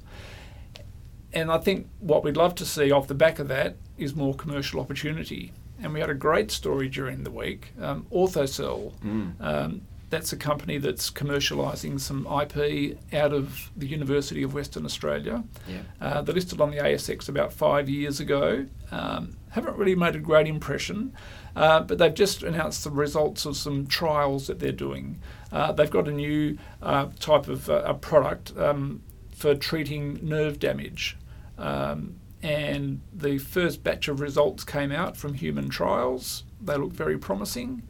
And 1.33 1.53
I 1.53 1.59
think 1.59 1.89
what 2.01 2.25
we'd 2.25 2.37
love 2.37 2.57
to 2.57 2.65
see 2.65 2.91
off 2.91 3.07
the 3.07 3.15
back 3.15 3.39
of 3.39 3.47
that 3.49 3.77
is 3.97 4.17
more 4.17 4.35
commercial 4.35 4.81
opportunity. 4.81 5.53
And 5.83 5.95
we 5.95 6.01
had 6.01 6.11
a 6.11 6.15
great 6.15 6.51
story 6.51 6.89
during 6.89 7.25
the 7.25 7.31
week. 7.31 7.73
Um, 7.81 8.07
Orthocell, 8.13 8.93
um, 9.41 9.83
that's 10.11 10.33
a 10.33 10.37
company 10.37 10.77
that's 10.79 11.09
commercialising 11.09 12.01
some 12.01 12.27
IP 12.27 12.99
out 13.15 13.33
of 13.33 13.71
the 13.77 13.87
University 13.87 14.43
of 14.43 14.53
Western 14.53 14.85
Australia. 14.85 15.45
Yeah. 15.69 15.83
Uh, 16.01 16.21
they 16.23 16.33
listed 16.33 16.61
on 16.61 16.73
the 16.73 16.79
ASX 16.79 17.29
about 17.29 17.53
five 17.53 17.89
years 17.89 18.19
ago. 18.19 18.67
Um, 18.91 19.37
haven't 19.51 19.77
really 19.77 19.95
made 19.95 20.17
a 20.17 20.19
great 20.19 20.47
impression, 20.49 21.13
uh, 21.55 21.81
but 21.81 21.99
they've 21.99 22.15
just 22.15 22.43
announced 22.43 22.85
the 22.85 22.91
results 22.91 23.47
of 23.47 23.57
some 23.57 23.87
trials 23.87 24.49
that 24.49 24.59
they're 24.59 24.73
doing. 24.73 25.21
Uh, 25.53 25.73
they've 25.73 25.91
got 25.91 26.09
a 26.09 26.13
new 26.13 26.59
uh, 26.83 27.07
type 27.21 27.49
of 27.49 27.71
uh, 27.71 27.83
a 27.85 27.95
product 27.95 28.53
um, 28.59 29.03
for 29.35 29.55
treating 29.55 30.19
nerve 30.23 30.59
damage. 30.59 31.17
Um, 31.57 32.17
and 32.43 33.01
the 33.13 33.39
first 33.39 33.83
batch 33.83 34.09
of 34.09 34.21
results 34.21 34.65
came 34.65 34.93
out 34.93 35.17
from 35.17 35.35
human 35.35 35.69
trials. 35.69 36.45
They 36.61 36.77
look 36.77 36.93
very 36.93 37.19
promising. 37.19 37.83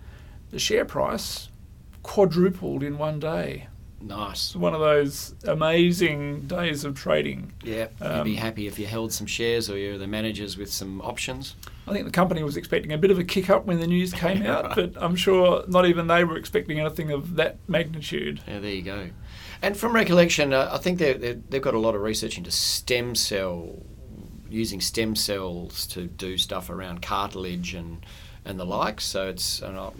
The 0.50 0.58
share 0.58 0.84
price 0.84 1.48
quadrupled 2.02 2.82
in 2.82 2.98
one 2.98 3.20
day. 3.20 3.68
Nice. 4.02 4.56
One 4.56 4.72
of 4.72 4.80
those 4.80 5.34
amazing 5.46 6.46
days 6.46 6.84
of 6.84 6.94
trading. 6.94 7.52
Yeah, 7.62 7.88
you'd 8.00 8.06
Um, 8.06 8.24
be 8.24 8.34
happy 8.36 8.66
if 8.66 8.78
you 8.78 8.86
held 8.86 9.12
some 9.12 9.26
shares 9.26 9.68
or 9.68 9.76
you're 9.76 9.98
the 9.98 10.06
managers 10.06 10.56
with 10.56 10.72
some 10.72 11.02
options. 11.02 11.54
I 11.86 11.92
think 11.92 12.06
the 12.06 12.10
company 12.10 12.42
was 12.42 12.56
expecting 12.56 12.92
a 12.92 12.98
bit 12.98 13.10
of 13.10 13.18
a 13.18 13.24
kick 13.24 13.50
up 13.50 13.66
when 13.66 13.78
the 13.78 13.86
news 13.86 14.14
came 14.14 14.42
out, 14.42 14.74
but 14.74 14.94
I'm 14.96 15.16
sure 15.16 15.64
not 15.68 15.84
even 15.86 16.06
they 16.06 16.24
were 16.24 16.38
expecting 16.38 16.80
anything 16.80 17.10
of 17.12 17.36
that 17.36 17.58
magnitude. 17.68 18.40
Yeah, 18.48 18.60
there 18.60 18.72
you 18.72 18.82
go. 18.82 19.10
And 19.60 19.76
from 19.76 19.94
recollection, 19.94 20.54
uh, 20.54 20.70
I 20.72 20.78
think 20.78 20.98
they're, 20.98 21.18
they're, 21.18 21.34
they've 21.50 21.60
got 21.60 21.74
a 21.74 21.78
lot 21.78 21.94
of 21.94 22.00
research 22.00 22.38
into 22.38 22.50
stem 22.50 23.14
cell, 23.14 23.82
using 24.50 24.80
stem 24.80 25.16
cells 25.16 25.86
to 25.88 26.06
do 26.06 26.36
stuff 26.36 26.70
around 26.70 27.02
cartilage 27.02 27.74
and, 27.74 28.04
and 28.44 28.58
the 28.58 28.64
like. 28.64 29.00
So 29.00 29.28
it's, 29.28 29.62
and 29.62 29.78
I, 29.78 29.90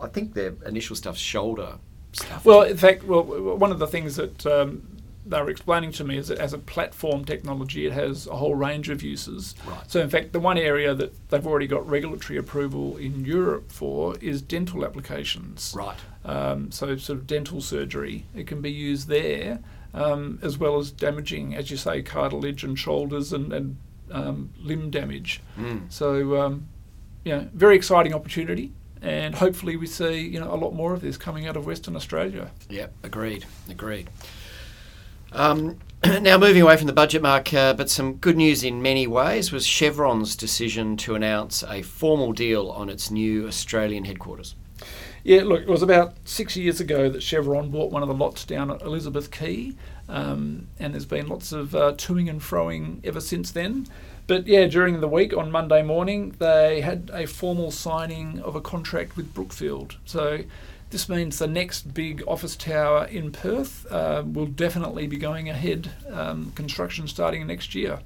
I 0.00 0.08
think 0.08 0.34
their 0.34 0.54
initial 0.66 0.96
stuff's 0.96 1.20
shoulder 1.20 1.74
stuff. 2.12 2.44
Well, 2.44 2.62
in 2.62 2.76
fact, 2.76 3.04
well, 3.04 3.22
one 3.22 3.72
of 3.72 3.78
the 3.78 3.86
things 3.86 4.16
that 4.16 4.46
um, 4.46 4.96
they 5.26 5.40
were 5.40 5.50
explaining 5.50 5.92
to 5.92 6.04
me 6.04 6.16
is 6.16 6.28
that 6.28 6.38
as 6.38 6.52
a 6.52 6.58
platform 6.58 7.24
technology, 7.24 7.86
it 7.86 7.92
has 7.92 8.26
a 8.26 8.36
whole 8.36 8.54
range 8.54 8.88
of 8.88 9.02
uses. 9.02 9.54
Right. 9.66 9.90
So, 9.90 10.00
in 10.00 10.08
fact, 10.08 10.32
the 10.32 10.40
one 10.40 10.56
area 10.56 10.94
that 10.94 11.28
they've 11.30 11.46
already 11.46 11.66
got 11.66 11.88
regulatory 11.88 12.38
approval 12.38 12.96
in 12.96 13.24
Europe 13.24 13.72
for 13.72 14.16
is 14.18 14.40
dental 14.40 14.84
applications. 14.84 15.74
Right. 15.76 15.98
Um, 16.24 16.70
so, 16.70 16.96
sort 16.96 17.18
of 17.18 17.26
dental 17.26 17.60
surgery, 17.60 18.26
it 18.34 18.46
can 18.46 18.60
be 18.60 18.70
used 18.70 19.08
there, 19.08 19.60
um, 19.92 20.38
as 20.42 20.58
well 20.58 20.78
as 20.78 20.90
damaging, 20.90 21.54
as 21.54 21.70
you 21.70 21.76
say, 21.76 22.02
cartilage 22.02 22.62
and 22.62 22.78
shoulders 22.78 23.32
and, 23.32 23.52
and 23.52 23.76
um, 24.10 24.50
limb 24.60 24.90
damage. 24.90 25.40
Mm. 25.58 25.90
So, 25.92 26.40
um, 26.40 26.68
know, 27.24 27.48
very 27.52 27.76
exciting 27.76 28.14
opportunity, 28.14 28.72
and 29.02 29.34
hopefully 29.34 29.76
we 29.76 29.86
see 29.86 30.20
you 30.20 30.40
know 30.40 30.52
a 30.52 30.56
lot 30.56 30.72
more 30.72 30.92
of 30.94 31.00
this 31.00 31.16
coming 31.16 31.46
out 31.46 31.56
of 31.56 31.66
Western 31.66 31.96
Australia. 31.96 32.50
Yep, 32.68 32.92
agreed, 33.02 33.44
agreed. 33.68 34.08
Um, 35.32 35.78
now, 36.04 36.38
moving 36.38 36.62
away 36.62 36.76
from 36.76 36.86
the 36.86 36.92
budget, 36.92 37.22
Mark, 37.22 37.52
uh, 37.52 37.74
but 37.74 37.90
some 37.90 38.14
good 38.14 38.36
news 38.36 38.62
in 38.62 38.80
many 38.82 39.06
ways 39.06 39.50
was 39.50 39.66
Chevron's 39.66 40.36
decision 40.36 40.96
to 40.98 41.14
announce 41.14 41.62
a 41.64 41.82
formal 41.82 42.32
deal 42.32 42.70
on 42.70 42.88
its 42.88 43.10
new 43.10 43.46
Australian 43.46 44.04
headquarters. 44.04 44.54
Yeah, 45.26 45.42
look, 45.42 45.62
it 45.62 45.68
was 45.68 45.82
about 45.82 46.14
six 46.24 46.56
years 46.56 46.78
ago 46.78 47.10
that 47.10 47.20
Chevron 47.20 47.68
bought 47.68 47.90
one 47.90 48.00
of 48.00 48.08
the 48.08 48.14
lots 48.14 48.44
down 48.44 48.70
at 48.70 48.80
Elizabeth 48.82 49.32
Quay, 49.32 49.72
um, 50.08 50.68
and 50.78 50.94
there's 50.94 51.04
been 51.04 51.26
lots 51.26 51.50
of 51.50 51.74
uh, 51.74 51.94
toing 51.94 52.30
and 52.30 52.40
froing 52.40 53.04
ever 53.04 53.20
since 53.20 53.50
then. 53.50 53.88
But 54.28 54.46
yeah, 54.46 54.66
during 54.66 55.00
the 55.00 55.08
week 55.08 55.36
on 55.36 55.50
Monday 55.50 55.82
morning, 55.82 56.36
they 56.38 56.80
had 56.80 57.10
a 57.12 57.26
formal 57.26 57.72
signing 57.72 58.38
of 58.38 58.54
a 58.54 58.60
contract 58.60 59.16
with 59.16 59.34
Brookfield. 59.34 59.96
So 60.04 60.44
this 60.90 61.08
means 61.08 61.40
the 61.40 61.48
next 61.48 61.92
big 61.92 62.22
office 62.28 62.54
tower 62.54 63.06
in 63.06 63.32
Perth 63.32 63.84
uh, 63.90 64.22
will 64.24 64.46
definitely 64.46 65.08
be 65.08 65.16
going 65.16 65.48
ahead, 65.48 65.90
um, 66.08 66.52
construction 66.54 67.08
starting 67.08 67.44
next 67.48 67.74
year. 67.74 67.98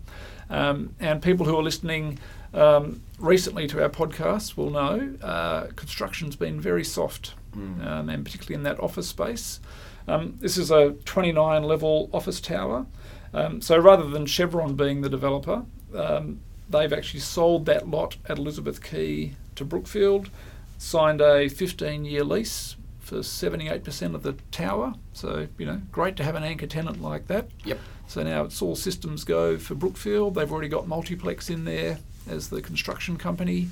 Um, 0.49 0.95
and 0.99 1.21
people 1.21 1.45
who 1.45 1.55
are 1.59 1.63
listening 1.63 2.19
um, 2.55 3.03
recently 3.21 3.67
to 3.69 3.83
our 3.83 3.89
podcast 3.89 4.57
will 4.57 4.71
know 4.71 5.15
uh, 5.23 5.67
construction's 5.77 6.37
been 6.37 6.61
very 6.61 6.85
soft, 6.85 7.35
Mm. 7.57 7.85
um, 7.85 8.09
and 8.09 8.25
particularly 8.25 8.55
in 8.55 8.63
that 8.63 8.79
office 8.79 9.09
space. 9.09 9.59
Um, 10.07 10.37
this 10.41 10.57
is 10.57 10.71
a 10.71 10.93
29 11.05 11.65
level 11.65 12.09
office 12.13 12.41
tower. 12.41 12.87
Um, 13.35 13.61
so 13.61 13.77
rather 13.77 14.09
than 14.09 14.25
Chevron 14.27 14.77
being 14.77 15.01
the 15.01 15.09
developer, 15.09 15.65
um, 15.93 16.41
they've 16.69 16.93
actually 16.93 17.21
sold 17.21 17.67
that 17.67 17.89
lot 17.89 18.17
at 18.29 18.39
Elizabeth 18.39 18.81
Quay 18.83 19.35
to 19.57 19.65
Brookfield, 19.65 20.31
signed 20.79 21.21
a 21.21 21.49
15 21.49 22.05
year 22.05 22.23
lease 22.23 22.77
for 23.01 23.17
78% 23.19 24.15
of 24.15 24.23
the 24.23 24.35
tower. 24.53 24.95
So, 25.13 25.49
you 25.59 25.67
know, 25.67 25.83
great 25.91 26.15
to 26.19 26.25
have 26.25 26.37
an 26.37 26.45
anchor 26.45 26.69
tenant 26.69 27.03
like 27.03 27.27
that. 27.27 27.49
Yep. 27.65 27.79
So 28.07 28.23
now 28.23 28.45
it's 28.45 28.63
all 28.63 28.77
systems 28.77 29.25
go 29.25 29.59
for 29.59 29.75
Brookfield. 29.75 30.37
They've 30.37 30.51
already 30.51 30.69
got 30.69 30.87
Multiplex 30.87 31.51
in 31.51 31.65
there 31.65 31.99
as 32.29 32.49
the 32.49 32.61
construction 32.61 33.17
company. 33.17 33.69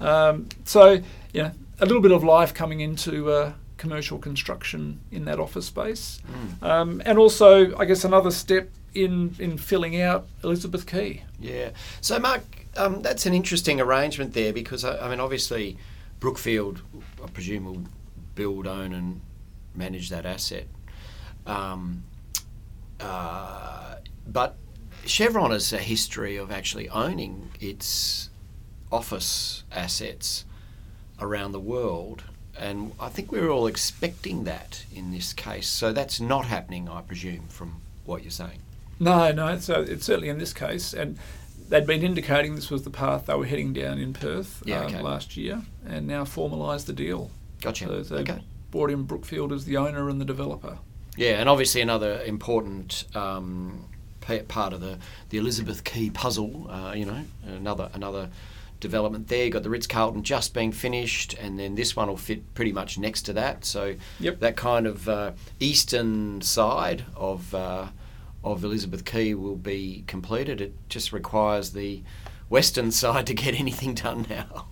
Um, 0.00 0.48
so, 0.64 1.00
you 1.32 1.42
know, 1.42 1.52
a 1.80 1.86
little 1.86 2.02
bit 2.02 2.12
of 2.12 2.22
life 2.22 2.54
coming 2.54 2.80
into 2.80 3.30
uh, 3.30 3.52
commercial 3.76 4.18
construction 4.18 5.00
in 5.10 5.24
that 5.24 5.38
office 5.38 5.66
space. 5.66 6.20
Mm. 6.30 6.62
Um, 6.62 7.02
and 7.04 7.18
also, 7.18 7.76
I 7.76 7.84
guess, 7.84 8.04
another 8.04 8.30
step 8.30 8.70
in, 8.94 9.34
in 9.38 9.58
filling 9.58 10.00
out 10.00 10.26
Elizabeth 10.42 10.86
Quay. 10.86 11.24
Yeah. 11.40 11.70
So, 12.00 12.18
Mark, 12.18 12.42
um, 12.76 13.02
that's 13.02 13.26
an 13.26 13.34
interesting 13.34 13.80
arrangement 13.80 14.34
there 14.34 14.52
because, 14.52 14.84
I, 14.84 15.06
I 15.06 15.08
mean, 15.08 15.20
obviously, 15.20 15.76
Brookfield, 16.20 16.82
I 17.22 17.28
presume, 17.28 17.64
will 17.64 17.82
build, 18.34 18.66
own, 18.66 18.92
and 18.92 19.20
manage 19.74 20.10
that 20.10 20.26
asset. 20.26 20.66
Um, 21.46 22.04
uh, 23.00 23.96
but 24.26 24.56
Chevron 25.08 25.50
has 25.50 25.72
a 25.72 25.78
history 25.78 26.36
of 26.36 26.50
actually 26.50 26.88
owning 26.88 27.50
its 27.60 28.30
office 28.90 29.64
assets 29.72 30.44
around 31.20 31.52
the 31.52 31.60
world. 31.60 32.24
And 32.58 32.92
I 32.98 33.08
think 33.08 33.30
we 33.30 33.40
were 33.40 33.50
all 33.50 33.66
expecting 33.66 34.44
that 34.44 34.84
in 34.94 35.12
this 35.12 35.32
case. 35.32 35.68
So 35.68 35.92
that's 35.92 36.20
not 36.20 36.46
happening, 36.46 36.88
I 36.88 37.02
presume, 37.02 37.46
from 37.48 37.80
what 38.04 38.22
you're 38.22 38.30
saying. 38.30 38.60
No, 38.98 39.30
no, 39.30 39.48
it's, 39.48 39.70
uh, 39.70 39.84
it's 39.88 40.04
certainly 40.04 40.28
in 40.28 40.38
this 40.38 40.52
case. 40.52 40.92
And 40.92 41.18
they'd 41.68 41.86
been 41.86 42.02
indicating 42.02 42.56
this 42.56 42.70
was 42.70 42.82
the 42.82 42.90
path 42.90 43.26
they 43.26 43.34
were 43.34 43.46
heading 43.46 43.72
down 43.72 43.98
in 43.98 44.12
Perth 44.12 44.62
Yeah, 44.64 44.80
um, 44.80 44.86
okay. 44.86 45.02
last 45.02 45.36
year 45.36 45.62
and 45.86 46.06
now 46.06 46.24
formalised 46.24 46.86
the 46.86 46.92
deal. 46.92 47.30
Gotcha. 47.60 48.04
So 48.04 48.16
they 48.16 48.22
okay. 48.22 48.42
brought 48.70 48.90
in 48.90 49.04
Brookfield 49.04 49.52
as 49.52 49.64
the 49.64 49.76
owner 49.76 50.08
and 50.08 50.20
the 50.20 50.24
developer. 50.24 50.78
Yeah, 51.16 51.40
and 51.40 51.48
obviously 51.48 51.80
another 51.80 52.22
important 52.22 53.04
um, 53.14 53.87
part 54.48 54.72
of 54.72 54.80
the, 54.80 54.98
the 55.30 55.38
Elizabeth 55.38 55.84
Quay 55.84 56.10
puzzle. 56.10 56.70
Uh, 56.70 56.92
you 56.94 57.04
know, 57.04 57.24
another 57.46 57.90
another 57.94 58.28
development 58.80 59.28
there. 59.28 59.44
You 59.46 59.50
got 59.50 59.62
the 59.62 59.70
Ritz 59.70 59.86
Carlton 59.86 60.22
just 60.22 60.54
being 60.54 60.72
finished, 60.72 61.34
and 61.34 61.58
then 61.58 61.74
this 61.74 61.96
one 61.96 62.08
will 62.08 62.16
fit 62.16 62.54
pretty 62.54 62.72
much 62.72 62.98
next 62.98 63.22
to 63.22 63.32
that. 63.32 63.64
So 63.64 63.96
Yep. 64.20 64.40
that 64.40 64.56
kind 64.56 64.86
of 64.86 65.08
uh, 65.08 65.32
eastern 65.60 66.40
side 66.42 67.04
of 67.16 67.54
uh, 67.54 67.88
of 68.44 68.62
Elizabeth 68.64 69.04
Quay 69.04 69.34
will 69.34 69.56
be 69.56 70.04
completed. 70.06 70.60
It 70.60 70.74
just 70.88 71.12
requires 71.12 71.70
the 71.70 72.02
western 72.48 72.90
side 73.02 73.26
to 73.26 73.34
get 73.34 73.58
anything 73.58 73.94
done 73.94 74.26
now. 74.30 74.66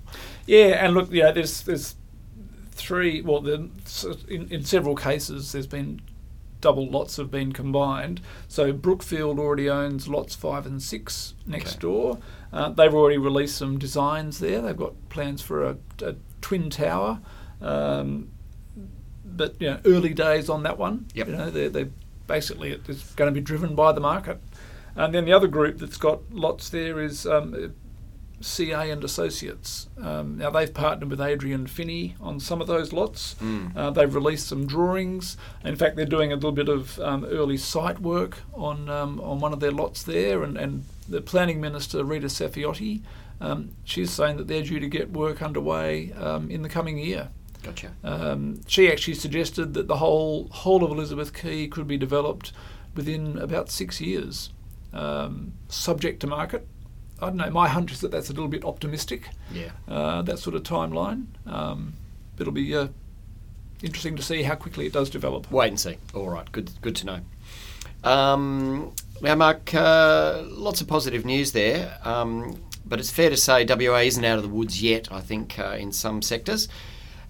Yeah, 0.47 0.85
and 0.85 0.95
look, 0.95 1.11
yeah, 1.11 1.33
there's 1.33 1.63
there's 1.63 1.97
three. 2.73 3.23
Well, 3.23 3.41
the, 3.41 3.69
in 4.29 4.49
in 4.51 4.65
several 4.65 4.95
cases, 4.95 5.51
there's 5.53 5.67
been 5.67 6.01
double 6.61 6.89
lots 6.91 7.17
have 7.17 7.31
been 7.31 7.53
combined. 7.53 8.21
So 8.49 8.73
Brookfield 8.73 9.39
already 9.39 9.69
owns 9.69 10.09
lots 10.09 10.35
five 10.35 10.67
and 10.67 10.83
six 10.83 11.35
next 11.47 11.73
Okay. 11.73 11.81
door. 11.81 12.19
Uh, 12.53 12.71
they've 12.71 12.95
already 12.95 13.19
released 13.19 13.57
some 13.57 13.79
designs 13.79 14.39
there. 14.39 14.61
They've 14.63 14.77
got 14.77 14.95
plans 15.09 15.43
for 15.43 15.65
a, 15.65 15.77
a 16.03 16.15
twin 16.41 16.71
tower. 16.71 17.21
Um, 17.61 18.31
but 19.25 19.61
you 19.61 19.71
know, 19.71 19.81
early 19.85 20.15
days 20.15 20.49
on 20.49 20.63
that 20.63 20.79
one. 20.79 21.07
Yep. 21.15 21.27
You 21.29 21.37
know, 21.37 21.51
they're, 21.51 21.69
they're 21.69 21.91
basically 22.27 22.71
it's 22.73 23.15
going 23.15 23.33
to 23.33 23.35
be 23.39 23.45
driven 23.45 23.75
by 23.75 23.93
the 23.93 24.01
market. 24.01 24.41
And 24.95 25.15
then 25.15 25.27
the 25.27 25.33
other 25.33 25.49
group 25.49 25.79
that's 25.79 25.99
got 25.99 26.21
lots 26.33 26.71
there 26.71 27.01
is 27.01 27.27
um, 27.27 27.75
CA 28.41 28.91
and 28.91 29.03
Associates. 29.03 29.89
Um, 30.01 30.39
now 30.39 30.51
they've 30.51 30.73
partnered 30.73 31.11
with 31.11 31.21
Adrian 31.21 31.67
Fini 31.67 32.15
on 32.21 32.39
some 32.39 32.61
of 32.61 32.67
those 32.67 32.93
lots. 32.93 33.35
Mm. 33.37 33.77
Uh, 33.77 33.91
they've 33.91 34.15
released 34.15 34.49
some 34.49 34.67
drawings. 34.67 35.37
In 35.65 35.77
fact, 35.77 35.97
they're 35.97 36.05
doing 36.05 36.33
a 36.33 36.35
little 36.35 36.53
bit 36.53 36.69
of 36.69 36.99
um, 37.01 37.25
early 37.25 37.57
site 37.57 38.01
work 38.01 38.39
on 38.55 38.89
um, 38.89 39.21
on 39.21 39.39
one 39.39 39.53
of 39.53 39.61
their 39.61 39.73
lots 39.73 40.03
there. 40.03 40.43
And, 40.43 40.57
and 40.57 40.85
the 41.09 41.21
planning 41.21 41.61
minister 41.61 42.05
Rita 42.05 42.27
Saffioti, 42.27 43.03
um, 43.41 43.71
she's 43.85 44.11
saying 44.11 44.37
that 44.37 44.49
they're 44.49 44.63
due 44.63 44.81
to 44.81 44.89
get 44.89 45.13
work 45.13 45.41
underway 45.43 46.13
um, 46.13 46.51
in 46.51 46.63
the 46.63 46.69
coming 46.69 46.99
year. 46.99 47.31
Gotcha. 47.63 47.93
Um, 48.05 48.61
she 48.67 48.91
actually 48.91 49.15
suggested 49.15 49.75
that 49.75 49.89
the 49.89 49.97
whole 49.97 50.49
whole 50.49 50.85
of 50.85 50.91
Elizabeth 50.91 51.33
Quay 51.33 51.69
could 51.69 51.89
be 51.89 51.97
developed 51.97 52.53
within 52.95 53.39
about 53.39 53.71
six 53.71 54.01
years, 54.01 54.51
um, 54.93 55.55
subject 55.69 56.21
to 56.21 56.27
market. 56.27 56.67
I 57.21 57.27
don't 57.27 57.37
know. 57.37 57.51
My 57.51 57.69
hunch 57.69 57.93
is 57.93 58.01
that 58.01 58.11
that's 58.11 58.29
a 58.29 58.33
little 58.33 58.49
bit 58.49 58.65
optimistic. 58.65 59.31
Yeah. 59.53 59.71
Uh, 59.89 60.23
that 60.23 60.39
sort 60.39 60.55
of 60.55 60.63
timeline. 60.63 61.27
Um, 61.47 61.95
it'll 62.39 62.53
be 62.53 62.75
uh, 62.77 62.89
interesting 63.83 64.17
to 64.17 64.23
see 64.23 64.43
how 64.43 64.55
quickly 64.55 64.87
it 64.87 64.93
does 64.93 65.11
develop. 65.11 65.51
Wait 65.51 65.69
and 65.69 65.81
see. 65.81 65.97
All 66.15 66.29
right, 66.29 66.51
good, 66.53 66.71
good 66.83 66.97
to 66.97 67.07
know. 67.07 67.21
Um, 68.05 68.93
now, 69.23 69.35
Mark, 69.35 69.75
uh, 69.75 70.43
lots 70.47 70.81
of 70.81 70.89
positive 70.89 71.25
news 71.25 71.53
there, 71.53 71.99
um, 72.05 72.61
but 72.85 73.01
it's 73.01 73.11
fair 73.11 73.31
to 73.31 73.37
say 73.37 73.65
WA 73.65 73.99
isn't 73.99 74.25
out 74.25 74.37
of 74.37 74.43
the 74.43 74.49
woods 74.49 74.83
yet. 74.83 75.11
I 75.11 75.21
think 75.21 75.59
uh, 75.59 75.77
in 75.79 75.93
some 75.93 76.21
sectors, 76.23 76.69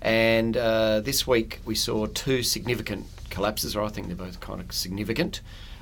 and 0.02 0.56
uh, 0.56 1.00
this 1.00 1.26
week 1.26 1.60
we 1.64 1.74
saw 1.76 2.06
two 2.06 2.42
significant 2.42 3.06
collapses, 3.30 3.76
or 3.76 3.84
I 3.84 3.88
think 3.88 4.08
they're 4.08 4.16
both 4.16 4.40
kind 4.40 4.60
of 4.60 4.72
significant, 4.72 5.40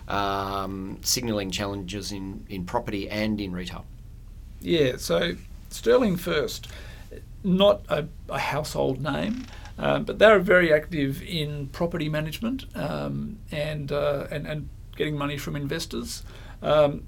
um, 0.09 0.99
signalling 1.03 1.51
challenges 1.51 2.13
in 2.13 2.47
in 2.51 2.67
property 2.67 3.09
and 3.09 3.41
in 3.41 3.53
retail. 3.53 3.87
Yeah, 4.65 4.97
so 4.97 5.35
Sterling 5.69 6.17
First, 6.17 6.69
not 7.43 7.83
a, 7.91 8.07
a 8.31 8.39
household 8.39 9.03
name, 9.03 9.45
um, 9.79 10.05
but 10.05 10.19
they're 10.19 10.39
very 10.39 10.73
active 10.73 11.23
in 11.23 11.67
property 11.69 12.09
management 12.09 12.65
um, 12.75 13.39
and, 13.53 13.93
uh, 13.93 14.27
and 14.31 14.47
and 14.47 14.69
getting 14.97 15.19
money 15.19 15.37
from 15.37 15.55
investors. 15.55 16.23
Um, 16.63 17.03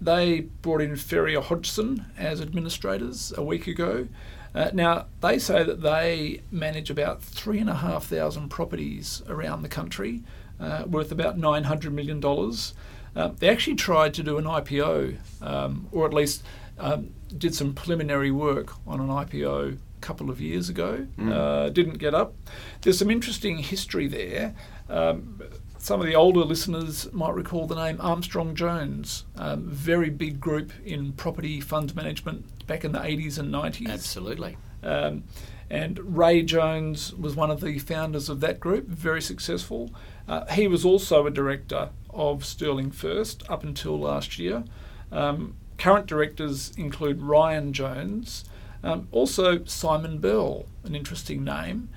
they 0.00 0.40
brought 0.62 0.80
in 0.80 0.94
Ferrier 0.94 1.40
Hodgson 1.40 2.06
as 2.16 2.40
administrators 2.40 3.32
a 3.36 3.42
week 3.42 3.66
ago. 3.66 4.06
Uh, 4.54 4.70
now 4.72 5.06
they 5.22 5.40
say 5.40 5.64
that 5.64 5.82
they 5.82 6.40
manage 6.52 6.88
about 6.88 7.20
three 7.20 7.58
and 7.58 7.68
a 7.68 7.74
half 7.74 8.04
thousand 8.04 8.48
properties 8.50 9.22
around 9.28 9.62
the 9.62 9.68
country, 9.68 10.22
uh, 10.60 10.84
worth 10.86 11.10
about 11.10 11.36
nine 11.36 11.64
hundred 11.64 11.94
million 11.94 12.20
dollars. 12.20 12.74
Uh, 13.16 13.28
they 13.38 13.48
actually 13.48 13.74
tried 13.74 14.12
to 14.14 14.22
do 14.22 14.36
an 14.36 14.44
IPO, 14.44 15.16
um, 15.40 15.88
or 15.90 16.06
at 16.06 16.12
least 16.12 16.42
um, 16.78 17.10
did 17.36 17.54
some 17.54 17.74
preliminary 17.74 18.30
work 18.30 18.74
on 18.86 19.00
an 19.00 19.08
IPO 19.08 19.74
a 19.74 20.00
couple 20.00 20.30
of 20.30 20.40
years 20.40 20.68
ago. 20.68 21.06
Mm. 21.18 21.32
Uh, 21.32 21.70
didn't 21.70 21.98
get 21.98 22.14
up. 22.14 22.34
There's 22.82 22.98
some 22.98 23.10
interesting 23.10 23.58
history 23.58 24.06
there. 24.06 24.54
Um, 24.88 25.40
some 25.78 26.00
of 26.00 26.06
the 26.06 26.16
older 26.16 26.40
listeners 26.40 27.12
might 27.12 27.34
recall 27.34 27.66
the 27.66 27.76
name 27.76 27.98
Armstrong 28.00 28.54
Jones, 28.56 29.24
um, 29.36 29.68
very 29.68 30.10
big 30.10 30.40
group 30.40 30.72
in 30.84 31.12
property 31.12 31.60
fund 31.60 31.94
management 31.94 32.66
back 32.66 32.84
in 32.84 32.92
the 32.92 32.98
80s 32.98 33.38
and 33.38 33.54
90s. 33.54 33.88
Absolutely. 33.88 34.56
Um, 34.82 35.24
and 35.70 36.16
Ray 36.16 36.42
Jones 36.42 37.12
was 37.14 37.36
one 37.36 37.50
of 37.50 37.60
the 37.60 37.78
founders 37.78 38.28
of 38.28 38.40
that 38.40 38.58
group, 38.58 38.86
very 38.86 39.22
successful. 39.22 39.92
Uh, 40.26 40.44
he 40.46 40.66
was 40.66 40.84
also 40.84 41.26
a 41.26 41.30
director 41.30 41.90
of 42.10 42.44
Sterling 42.44 42.90
First 42.90 43.48
up 43.48 43.62
until 43.62 43.98
last 43.98 44.38
year. 44.38 44.64
Um, 45.12 45.54
current 45.78 46.06
directors 46.06 46.72
include 46.76 47.22
Ryan 47.22 47.72
Jones, 47.72 48.44
um, 48.82 49.08
also 49.12 49.64
Simon 49.64 50.18
Bell, 50.18 50.66
an 50.84 50.94
interesting 50.94 51.44
name. 51.44 51.88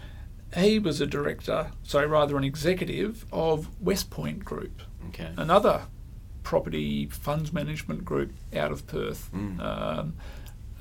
He 0.55 0.79
was 0.79 0.99
a 0.99 1.05
director, 1.05 1.67
sorry, 1.83 2.07
rather 2.07 2.37
an 2.37 2.43
executive 2.43 3.25
of 3.31 3.67
Westpoint 3.83 4.43
Group, 4.43 4.81
Okay. 5.09 5.29
another 5.37 5.83
property 6.43 7.05
funds 7.07 7.53
management 7.53 8.03
group 8.05 8.31
out 8.55 8.71
of 8.71 8.87
Perth, 8.87 9.29
Mm. 9.33 9.59
um, 9.61 10.13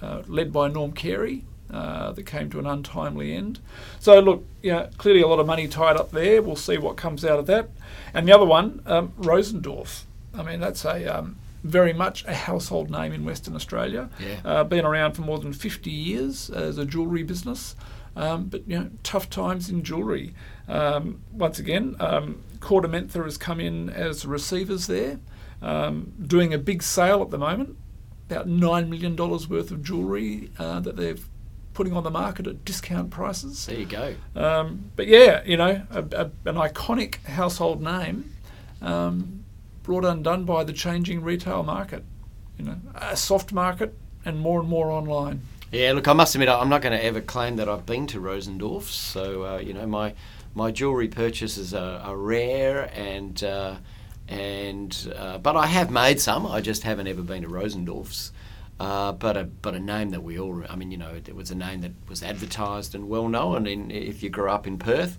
uh, 0.00 0.22
led 0.26 0.52
by 0.52 0.68
Norm 0.68 0.92
Carey. 0.92 1.44
Uh, 1.70 2.12
that 2.12 2.22
came 2.24 2.48
to 2.48 2.58
an 2.58 2.64
untimely 2.66 3.34
end. 3.34 3.58
So 4.00 4.18
look, 4.20 4.46
you 4.62 4.72
know, 4.72 4.88
clearly 4.96 5.20
a 5.20 5.26
lot 5.28 5.38
of 5.38 5.46
money 5.46 5.68
tied 5.68 5.96
up 5.98 6.12
there. 6.12 6.40
We'll 6.40 6.56
see 6.56 6.78
what 6.78 6.96
comes 6.96 7.26
out 7.26 7.38
of 7.38 7.44
that. 7.44 7.68
And 8.14 8.26
the 8.26 8.32
other 8.32 8.46
one, 8.46 8.80
um, 8.86 9.12
Rosendorff. 9.18 10.04
I 10.34 10.42
mean, 10.42 10.60
that's 10.60 10.86
a 10.86 11.04
um, 11.04 11.36
very 11.64 11.92
much 11.92 12.24
a 12.26 12.34
household 12.34 12.90
name 12.90 13.12
in 13.12 13.24
Western 13.24 13.54
Australia. 13.54 14.08
Yeah. 14.20 14.40
Uh, 14.44 14.64
been 14.64 14.84
around 14.84 15.12
for 15.12 15.22
more 15.22 15.38
than 15.38 15.52
50 15.52 15.90
years 15.90 16.50
as 16.50 16.78
a 16.78 16.84
jewellery 16.84 17.22
business. 17.22 17.74
Um, 18.16 18.46
but 18.46 18.68
you 18.68 18.78
know, 18.78 18.90
tough 19.02 19.30
times 19.30 19.68
in 19.68 19.84
jewellery. 19.84 20.34
Um, 20.66 21.20
once 21.32 21.58
again, 21.58 21.94
um, 22.00 22.42
KordaMentha 22.58 23.22
has 23.24 23.36
come 23.36 23.60
in 23.60 23.90
as 23.90 24.26
receivers 24.26 24.88
there, 24.88 25.20
um, 25.62 26.12
doing 26.20 26.52
a 26.52 26.58
big 26.58 26.82
sale 26.82 27.22
at 27.22 27.30
the 27.30 27.38
moment, 27.38 27.76
about 28.28 28.48
nine 28.48 28.90
million 28.90 29.14
dollars 29.14 29.48
worth 29.48 29.70
of 29.70 29.84
jewellery 29.84 30.50
uh, 30.58 30.80
that 30.80 30.96
they're 30.96 31.16
putting 31.74 31.92
on 31.92 32.02
the 32.02 32.10
market 32.10 32.48
at 32.48 32.64
discount 32.64 33.10
prices. 33.10 33.66
There 33.66 33.78
you 33.78 33.86
go. 33.86 34.16
Um, 34.34 34.90
but 34.96 35.06
yeah, 35.06 35.44
you 35.44 35.56
know, 35.56 35.82
a, 35.92 36.00
a, 36.00 36.24
an 36.44 36.56
iconic 36.56 37.24
household 37.24 37.80
name 37.80 38.34
um, 38.82 39.37
brought 39.88 40.04
undone 40.04 40.44
by 40.44 40.62
the 40.64 40.72
changing 40.74 41.22
retail 41.22 41.62
market. 41.62 42.04
You 42.58 42.66
know, 42.66 42.76
a 42.94 43.16
soft 43.16 43.54
market 43.54 43.96
and 44.22 44.38
more 44.38 44.60
and 44.60 44.68
more 44.68 44.90
online. 44.90 45.40
Yeah, 45.72 45.92
look, 45.92 46.06
I 46.06 46.12
must 46.12 46.34
admit, 46.34 46.50
I'm 46.50 46.68
not 46.68 46.82
going 46.82 46.92
to 46.92 47.02
ever 47.02 47.22
claim 47.22 47.56
that 47.56 47.70
I've 47.70 47.86
been 47.86 48.06
to 48.08 48.20
Rosendorff's. 48.20 48.94
So, 48.94 49.44
uh, 49.44 49.58
you 49.60 49.72
know, 49.72 49.86
my 49.86 50.12
my 50.54 50.70
jewellery 50.70 51.08
purchases 51.08 51.72
are, 51.72 52.00
are 52.00 52.18
rare, 52.18 52.90
and 52.94 53.42
uh, 53.42 53.76
and 54.28 55.14
uh, 55.16 55.38
but 55.38 55.56
I 55.56 55.64
have 55.66 55.90
made 55.90 56.20
some. 56.20 56.46
I 56.46 56.60
just 56.60 56.82
haven't 56.82 57.06
ever 57.06 57.22
been 57.22 57.42
to 57.42 57.48
Rosendorff's. 57.48 58.32
Uh, 58.78 59.12
but 59.12 59.38
a 59.38 59.44
but 59.44 59.74
a 59.74 59.80
name 59.80 60.10
that 60.10 60.22
we 60.22 60.38
all, 60.38 60.62
I 60.68 60.76
mean, 60.76 60.90
you 60.90 60.98
know, 60.98 61.14
it 61.14 61.34
was 61.34 61.50
a 61.50 61.54
name 61.54 61.80
that 61.80 61.92
was 62.08 62.22
advertised 62.22 62.94
and 62.94 63.08
well 63.08 63.28
known 63.28 63.66
in 63.66 63.90
if 63.90 64.22
you 64.22 64.28
grew 64.28 64.50
up 64.50 64.66
in 64.66 64.78
Perth, 64.78 65.18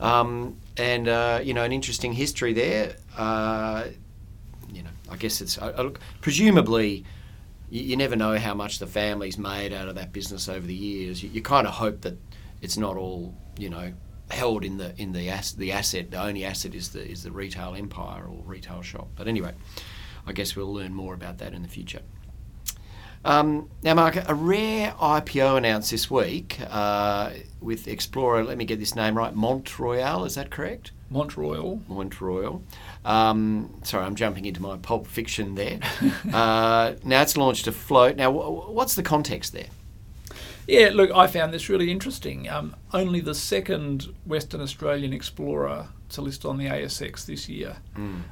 um, 0.00 0.56
and 0.76 1.08
uh, 1.08 1.40
you 1.42 1.54
know, 1.54 1.62
an 1.62 1.72
interesting 1.72 2.12
history 2.12 2.52
there. 2.52 2.96
Uh, 3.16 3.84
you 4.72 4.82
know, 4.82 4.90
I 5.10 5.16
guess 5.16 5.40
it's 5.40 5.58
I, 5.58 5.70
look, 5.82 6.00
presumably 6.20 7.04
you, 7.70 7.82
you 7.82 7.96
never 7.96 8.16
know 8.16 8.38
how 8.38 8.54
much 8.54 8.78
the 8.78 8.86
family's 8.86 9.38
made 9.38 9.72
out 9.72 9.88
of 9.88 9.94
that 9.96 10.12
business 10.12 10.48
over 10.48 10.66
the 10.66 10.74
years. 10.74 11.22
You, 11.22 11.30
you 11.30 11.42
kind 11.42 11.66
of 11.66 11.74
hope 11.74 12.02
that 12.02 12.18
it's 12.62 12.76
not 12.76 12.96
all 12.96 13.34
you 13.58 13.70
know 13.70 13.92
held 14.30 14.64
in 14.64 14.76
the 14.76 14.94
in 15.00 15.12
the 15.12 15.30
ass, 15.30 15.52
the 15.52 15.72
asset. 15.72 16.10
The 16.10 16.22
only 16.22 16.44
asset 16.44 16.74
is 16.74 16.90
the 16.90 17.06
is 17.06 17.22
the 17.22 17.30
retail 17.30 17.74
empire 17.74 18.24
or 18.24 18.42
retail 18.44 18.82
shop. 18.82 19.08
But 19.16 19.28
anyway, 19.28 19.54
I 20.26 20.32
guess 20.32 20.56
we'll 20.56 20.72
learn 20.72 20.94
more 20.94 21.14
about 21.14 21.38
that 21.38 21.52
in 21.52 21.62
the 21.62 21.68
future. 21.68 22.02
Um, 23.24 23.68
now, 23.82 23.94
Mark, 23.94 24.16
a 24.28 24.34
rare 24.34 24.92
IPO 25.00 25.56
announced 25.58 25.90
this 25.90 26.10
week 26.10 26.58
uh, 26.70 27.30
with 27.60 27.88
Explorer. 27.88 28.44
Let 28.44 28.56
me 28.58 28.64
get 28.64 28.78
this 28.78 28.94
name 28.94 29.16
right. 29.16 29.34
Mont 29.34 29.78
Royal, 29.78 30.24
is 30.24 30.36
that 30.36 30.50
correct? 30.50 30.92
Mont 31.10 31.36
Royal. 31.36 31.80
Mont 31.88 32.20
Royal. 32.20 32.62
Um, 33.04 33.80
sorry, 33.82 34.04
I'm 34.04 34.14
jumping 34.14 34.44
into 34.44 34.62
my 34.62 34.76
pulp 34.76 35.06
fiction 35.06 35.54
there. 35.54 35.80
uh, 36.32 36.94
now 37.04 37.22
it's 37.22 37.36
launched 37.36 37.66
a 37.66 37.72
float. 37.72 38.16
Now, 38.16 38.32
wh- 38.32 38.72
what's 38.72 38.94
the 38.94 39.02
context 39.02 39.52
there? 39.52 39.68
Yeah, 40.66 40.90
look, 40.92 41.10
I 41.12 41.26
found 41.28 41.54
this 41.54 41.68
really 41.68 41.90
interesting. 41.90 42.48
Um, 42.48 42.74
only 42.92 43.20
the 43.20 43.34
second 43.34 44.12
Western 44.24 44.60
Australian 44.60 45.12
explorer 45.12 45.88
to 46.08 46.20
list 46.22 46.44
on 46.44 46.58
the 46.58 46.66
ASX 46.66 47.24
this 47.26 47.48
year. 47.48 47.76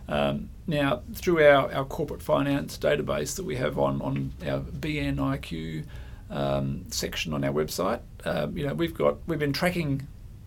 Um, 0.09 0.51
now, 0.67 1.03
through 1.15 1.45
our, 1.45 1.73
our 1.73 1.85
corporate 1.85 2.23
finance 2.23 2.77
database 2.79 3.37
that 3.37 3.45
we 3.45 3.57
have 3.57 3.79
on, 3.79 4.01
on 4.03 4.33
our 4.47 4.61
BNIQ 4.61 5.85
um, 6.31 6.85
section 6.91 7.33
on 7.33 7.45
our 7.45 7.53
website, 7.53 8.01
um, 8.25 8.57
you 8.57 8.67
know, 8.67 8.75
we've 8.75 8.95
got 8.95 9.17
we've 9.27 9.39
been 9.39 9.53
tracking 9.53 10.07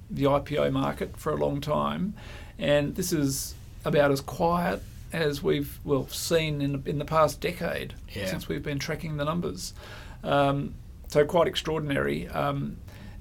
the 0.09 0.23
IPO 0.23 0.71
market 0.71 1.15
for 1.17 1.31
a 1.31 1.35
long 1.35 1.61
time, 1.61 2.13
and 2.57 2.95
this 2.95 3.11
is 3.13 3.55
about 3.85 4.11
as 4.11 4.21
quiet 4.21 4.81
as 5.13 5.41
we've 5.43 5.79
well 5.85 6.07
seen 6.09 6.61
in 6.61 6.81
in 6.85 6.97
the 6.99 7.05
past 7.05 7.39
decade 7.39 7.93
Yeah. 8.13 8.25
since 8.25 8.47
we've 8.49 8.63
been 8.63 8.79
tracking 8.79 9.17
the 9.17 9.25
numbers. 9.25 9.73
Um, 10.23 10.73
so 11.07 11.25
quite 11.25 11.47
extraordinary. 11.47 12.27
Um, 12.29 12.77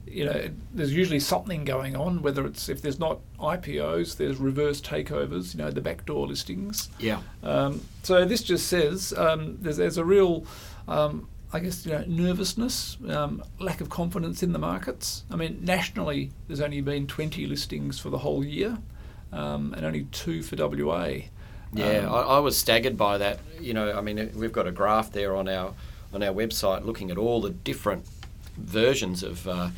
you 0.07 0.25
know, 0.25 0.49
there's 0.73 0.95
usually 0.95 1.21
something 1.21 1.65
going 1.65 1.97
on. 1.97 2.23
Whether 2.23 2.47
it's 2.47 2.69
if 2.69 2.81
there's 2.81 2.99
not 2.99 3.21
IPOs, 3.41 4.17
there's 4.17 4.37
reverse 4.37 4.81
takeovers. 4.81 5.55
You 5.55 5.65
know, 5.65 5.71
the 5.71 5.81
backdoor 5.81 6.29
listings. 6.29 6.91
Yeah. 6.99 7.21
Um, 7.43 7.83
so 8.03 8.25
this 8.25 8.43
just 8.43 8.69
says 8.69 9.13
um, 9.17 9.59
there's, 9.61 9.77
there's 9.77 9.99
a 9.99 10.05
real, 10.05 10.47
um, 10.87 11.29
I 11.53 11.59
guess, 11.61 11.85
you 11.85 11.93
know, 11.93 12.05
nervousness, 12.07 12.97
um, 13.09 13.43
lack 13.59 13.81
of 13.81 13.91
confidence 13.91 14.43
in 14.43 14.53
the 14.53 14.59
markets. 14.59 15.25
I 15.31 15.37
mean, 15.37 15.59
nationally, 15.63 16.31
there's 16.47 16.61
only 16.61 16.81
been 16.81 17.07
20 17.07 17.47
listings 17.47 17.99
for 17.99 18.11
the 18.11 18.19
whole 18.19 18.45
year, 18.45 18.79
um, 19.33 19.75
and 19.75 19.85
only 19.85 20.05
two 20.13 20.43
for 20.43 20.57
WA. 20.57 21.23
Yeah, 21.73 22.11
I, 22.11 22.37
I 22.37 22.39
was 22.39 22.57
staggered 22.57 22.97
by 22.97 23.19
that. 23.19 23.41
You 23.61 23.75
know, 23.75 23.93
I 23.93 24.01
mean, 24.01 24.31
we've 24.37 24.53
got 24.53 24.69
a 24.69 24.73
graph 24.73 25.11
there 25.11 25.35
on 25.35 25.49
our 25.49 25.75
on 26.17 26.23
our 26.23 26.35
website 26.35 26.85
looking 26.85 27.11
at 27.11 27.19
all 27.19 27.41
the 27.41 27.51
different 27.51 28.05
versions 28.57 29.23
of 29.23 29.47
uh, 29.47 29.69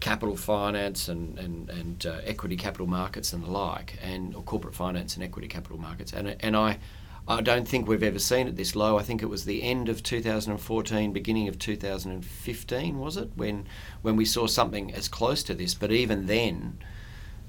capital 0.00 0.36
finance 0.36 1.08
and 1.08 1.38
and, 1.38 1.70
and 1.70 2.06
uh, 2.06 2.18
equity 2.24 2.56
capital 2.56 2.86
markets 2.86 3.32
and 3.32 3.42
the 3.42 3.50
like, 3.50 3.96
and 4.02 4.34
or 4.34 4.42
corporate 4.42 4.74
finance 4.74 5.14
and 5.14 5.24
equity 5.24 5.48
capital 5.48 5.78
markets. 5.78 6.12
And 6.12 6.36
and 6.40 6.54
I. 6.56 6.78
I 7.28 7.40
don't 7.40 7.66
think 7.66 7.88
we've 7.88 8.04
ever 8.04 8.20
seen 8.20 8.46
it 8.46 8.54
this 8.54 8.76
low. 8.76 9.00
I 9.00 9.02
think 9.02 9.20
it 9.20 9.26
was 9.26 9.46
the 9.46 9.64
end 9.64 9.88
of 9.88 10.04
2014, 10.04 11.12
beginning 11.12 11.48
of 11.48 11.58
2015, 11.58 13.00
was 13.00 13.16
it, 13.16 13.30
when 13.34 13.66
when 14.02 14.14
we 14.14 14.24
saw 14.24 14.46
something 14.46 14.94
as 14.94 15.08
close 15.08 15.42
to 15.42 15.54
this. 15.54 15.74
But 15.74 15.90
even 15.90 16.26
then, 16.26 16.78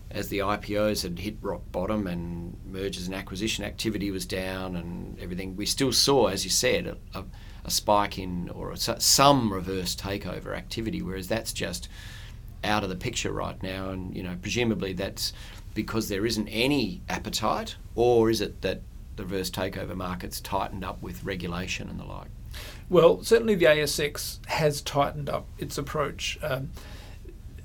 as 0.09 0.29
the 0.29 0.39
IPOs 0.39 1.03
had 1.03 1.19
hit 1.19 1.37
rock 1.43 1.61
bottom 1.71 2.07
and 2.07 2.57
mergers 2.65 3.05
and 3.05 3.13
acquisition 3.13 3.63
activity 3.63 4.09
was 4.09 4.25
down 4.25 4.75
and 4.75 5.19
everything, 5.19 5.55
we 5.55 5.67
still 5.67 5.91
saw, 5.91 6.25
as 6.25 6.43
you 6.43 6.49
said, 6.49 6.87
a, 6.87 6.97
a, 7.19 7.23
a 7.67 7.71
spike 7.71 8.17
in 8.17 8.49
or 8.49 8.71
a, 8.71 8.77
some 8.77 9.53
reverse 9.53 9.95
takeover 9.95 10.57
activity. 10.57 11.01
Whereas 11.01 11.27
that's 11.27 11.53
just 11.53 11.89
out 12.63 12.83
of 12.83 12.89
the 12.89 12.95
picture 12.95 13.31
right 13.31 13.61
now, 13.61 13.89
and 13.89 14.15
you 14.15 14.23
know, 14.23 14.37
presumably 14.41 14.93
that's 14.93 15.33
because 15.75 16.09
there 16.09 16.25
isn't 16.25 16.47
any 16.47 17.01
appetite, 17.07 17.75
or 17.93 18.31
is 18.31 18.41
it 18.41 18.61
that 18.61 18.81
the 19.17 19.23
reverse 19.23 19.51
takeover 19.51 19.95
markets 19.95 20.41
tightened 20.41 20.83
up 20.83 21.01
with 21.03 21.23
regulation 21.23 21.89
and 21.89 21.99
the 21.99 22.05
like? 22.05 22.29
Well, 22.89 23.21
certainly 23.23 23.55
the 23.55 23.65
ASX 23.65 24.43
has 24.47 24.81
tightened 24.81 25.29
up 25.29 25.45
its 25.59 25.77
approach. 25.77 26.39
Um, 26.41 26.71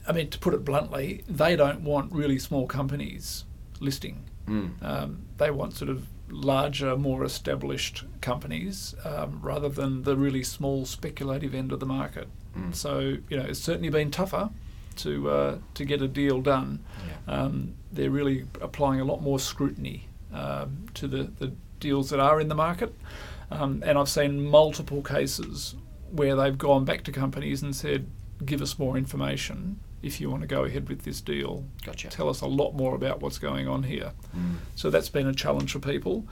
I 0.07 0.13
mean, 0.13 0.29
to 0.31 0.39
put 0.39 0.53
it 0.53 0.65
bluntly, 0.65 1.23
they 1.29 1.55
don't 1.55 1.83
want 1.83 2.13
really 2.13 2.39
small 2.39 2.67
companies 2.67 3.45
listing. 3.81 4.25
Mm. 4.49 4.83
Um, 4.83 5.23
they 5.39 5.51
want 5.51 5.75
sort 5.75 5.91
of 5.91 6.07
larger, 6.33 6.97
more 6.97 7.25
established 7.25 8.05
companies 8.21 8.95
um, 9.05 9.39
rather 9.43 9.69
than 9.69 10.03
the 10.03 10.17
really 10.17 10.43
small 10.43 10.87
speculative 10.87 11.55
end 11.55 11.73
of 11.73 11.81
the 11.81 11.87
market. 11.87 12.29
Mm. 12.57 12.75
So, 12.75 13.17
you 13.29 13.37
know, 13.37 13.45
it's 13.45 13.61
certainly 13.61 13.91
been 13.91 14.11
tougher 14.11 14.51
to 14.97 15.31
uh, 15.31 15.59
to 15.75 15.85
get 15.85 16.03
a 16.03 16.09
deal 16.09 16.41
done. 16.41 16.81
Um, 17.29 17.75
they're 17.93 18.11
really 18.11 18.47
applying 18.61 19.01
a 19.01 19.05
lot 19.05 19.23
more 19.23 19.39
scrutiny 19.39 20.09
um, 20.33 20.87
to 20.95 21.07
the, 21.07 21.25
the 21.39 21.53
deals 21.81 22.11
that 22.11 22.21
are 22.21 22.41
in 22.41 22.49
the 22.49 22.55
market. 22.55 22.95
Um, 23.51 23.83
and 23.85 23.99
I've 23.99 24.09
seen 24.09 24.45
multiple 24.45 25.03
cases 25.03 25.75
where 26.11 26.35
they've 26.35 26.57
gone 26.57 26.85
back 26.85 27.05
to 27.05 27.13
companies 27.13 27.63
and 27.63 27.77
said, 27.77 28.07
give 28.45 28.63
us 28.63 28.79
more 28.79 28.97
information 28.97 29.79
if 30.03 30.21
you 30.21 30.31
want 30.31 30.43
to 30.43 30.49
go 30.49 30.65
ahead 30.65 30.89
with 30.89 31.03
this 31.03 31.21
deal. 31.21 31.65
Gotcha. 31.85 32.09
Tell 32.09 32.29
us 32.29 32.41
a 32.41 32.47
lot 32.47 32.73
more 32.73 32.95
about 32.95 33.21
what's 33.21 33.39
going 33.39 33.69
on 33.69 33.85
here. 33.85 34.13
Mm. 34.37 34.57
So 34.75 34.91
that's 34.91 35.09
been 35.09 35.27
a 35.27 35.35
challenge 35.35 35.73
for 35.73 35.79
people. 35.79 36.27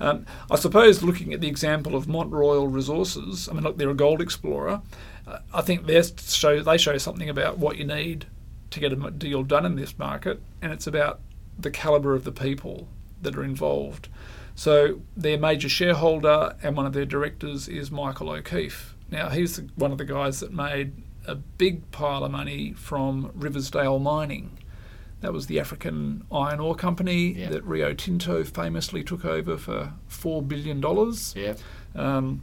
Um, 0.00 0.26
I 0.50 0.56
suppose 0.56 1.02
looking 1.02 1.32
at 1.32 1.40
the 1.40 1.48
example 1.48 1.94
of 1.94 2.08
Mont 2.08 2.32
Royal 2.32 2.66
Resources, 2.66 3.48
I 3.48 3.52
mean, 3.52 3.62
look, 3.62 3.78
they're 3.78 3.90
a 3.90 3.94
gold 3.94 4.20
explorer. 4.20 4.82
Uh, 5.26 5.38
I 5.52 5.62
think 5.62 5.86
they 5.86 6.02
show 6.02 6.62
they 6.62 6.78
show 6.78 6.98
something 6.98 7.28
about 7.28 7.58
what 7.58 7.76
you 7.76 7.84
need 7.84 8.26
to 8.70 8.80
get 8.80 8.92
a 8.92 9.10
deal 9.10 9.42
done 9.44 9.64
in 9.64 9.76
this 9.76 9.98
market, 9.98 10.40
and 10.60 10.72
it's 10.72 10.86
about 10.86 11.20
the 11.58 11.70
calibre 11.70 12.14
of 12.14 12.24
the 12.24 12.32
people 12.32 12.88
that 13.22 13.36
are 13.36 13.44
involved. 13.44 14.08
So 14.56 15.00
their 15.16 15.38
major 15.38 15.68
shareholder 15.68 16.54
and 16.62 16.76
one 16.76 16.86
of 16.86 16.92
their 16.92 17.06
directors 17.06 17.68
is 17.68 17.90
Michael 17.90 18.30
O'Keeffe. 18.30 18.94
Now 19.10 19.28
he's 19.28 19.56
the, 19.56 19.68
one 19.76 19.92
of 19.92 19.98
the 19.98 20.04
guys 20.04 20.40
that 20.40 20.52
made 20.52 20.92
a 21.26 21.34
big 21.34 21.90
pile 21.90 22.24
of 22.24 22.30
money 22.30 22.72
from 22.72 23.30
Riversdale 23.34 23.98
Mining. 23.98 24.58
That 25.20 25.32
was 25.32 25.46
the 25.46 25.58
African 25.58 26.24
iron 26.30 26.60
ore 26.60 26.74
company 26.74 27.32
Yeah. 27.32 27.48
that 27.50 27.64
Rio 27.64 27.94
Tinto 27.94 28.44
famously 28.44 29.02
took 29.02 29.24
over 29.24 29.56
for 29.56 29.92
four 30.06 30.42
billion 30.42 30.80
dollars. 30.80 31.34
Yeah. 31.36 31.54
Um, 31.94 32.42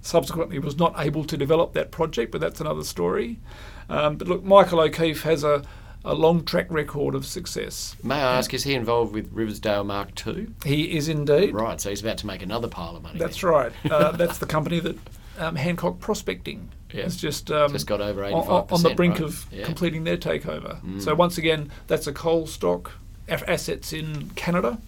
subsequently, 0.00 0.58
was 0.58 0.78
not 0.78 0.94
able 0.98 1.24
to 1.24 1.36
develop 1.36 1.72
that 1.74 1.90
project, 1.90 2.32
but 2.32 2.40
that's 2.40 2.60
another 2.60 2.84
story. 2.84 3.40
Um, 3.88 4.16
but 4.16 4.28
look, 4.28 4.42
Michael 4.44 4.80
O'Keeffe 4.80 5.22
has 5.22 5.44
a, 5.44 5.62
a 6.04 6.14
long 6.14 6.44
track 6.44 6.66
record 6.70 7.14
of 7.14 7.26
success. 7.26 7.96
May 8.02 8.16
I 8.16 8.38
ask, 8.38 8.54
is 8.54 8.64
he 8.64 8.74
involved 8.74 9.12
with 9.12 9.30
Riversdale 9.32 9.84
Mark 9.84 10.26
II? 10.26 10.48
He 10.64 10.96
is 10.96 11.08
indeed. 11.08 11.54
Right, 11.54 11.80
so 11.80 11.90
he's 11.90 12.00
about 12.02 12.18
to 12.18 12.26
make 12.26 12.42
another 12.42 12.68
pile 12.68 12.96
of 12.96 13.02
money. 13.02 13.18
That's 13.18 13.40
then. 13.40 13.50
right. 13.50 13.72
Uh, 13.90 14.12
that's 14.16 14.38
the 14.38 14.46
company 14.46 14.80
that 14.80 14.96
um, 15.38 15.56
Hancock 15.56 15.98
Prospecting 16.00 16.70
Yeah. 16.94 17.02
has 17.04 17.16
just 17.16 17.50
um, 17.50 17.72
Just 17.72 17.86
got 17.86 18.00
over 18.00 18.24
on- 18.24 18.32
85%. 18.44 18.72
on, 18.72 18.82
the 18.82 18.94
brink 18.94 19.14
right? 19.14 19.22
of 19.24 19.46
Yeah. 19.52 19.64
completing 19.64 20.04
their 20.04 20.16
takeover. 20.16 20.80
Mm. 20.84 21.02
So 21.02 21.14
once 21.14 21.36
again, 21.38 21.70
that's 21.88 22.06
a 22.06 22.12
coal 22.12 22.46
stock 22.46 22.92
af- 23.28 23.42
assets 23.48 23.92
in 23.92 24.30
Canada. 24.36 24.78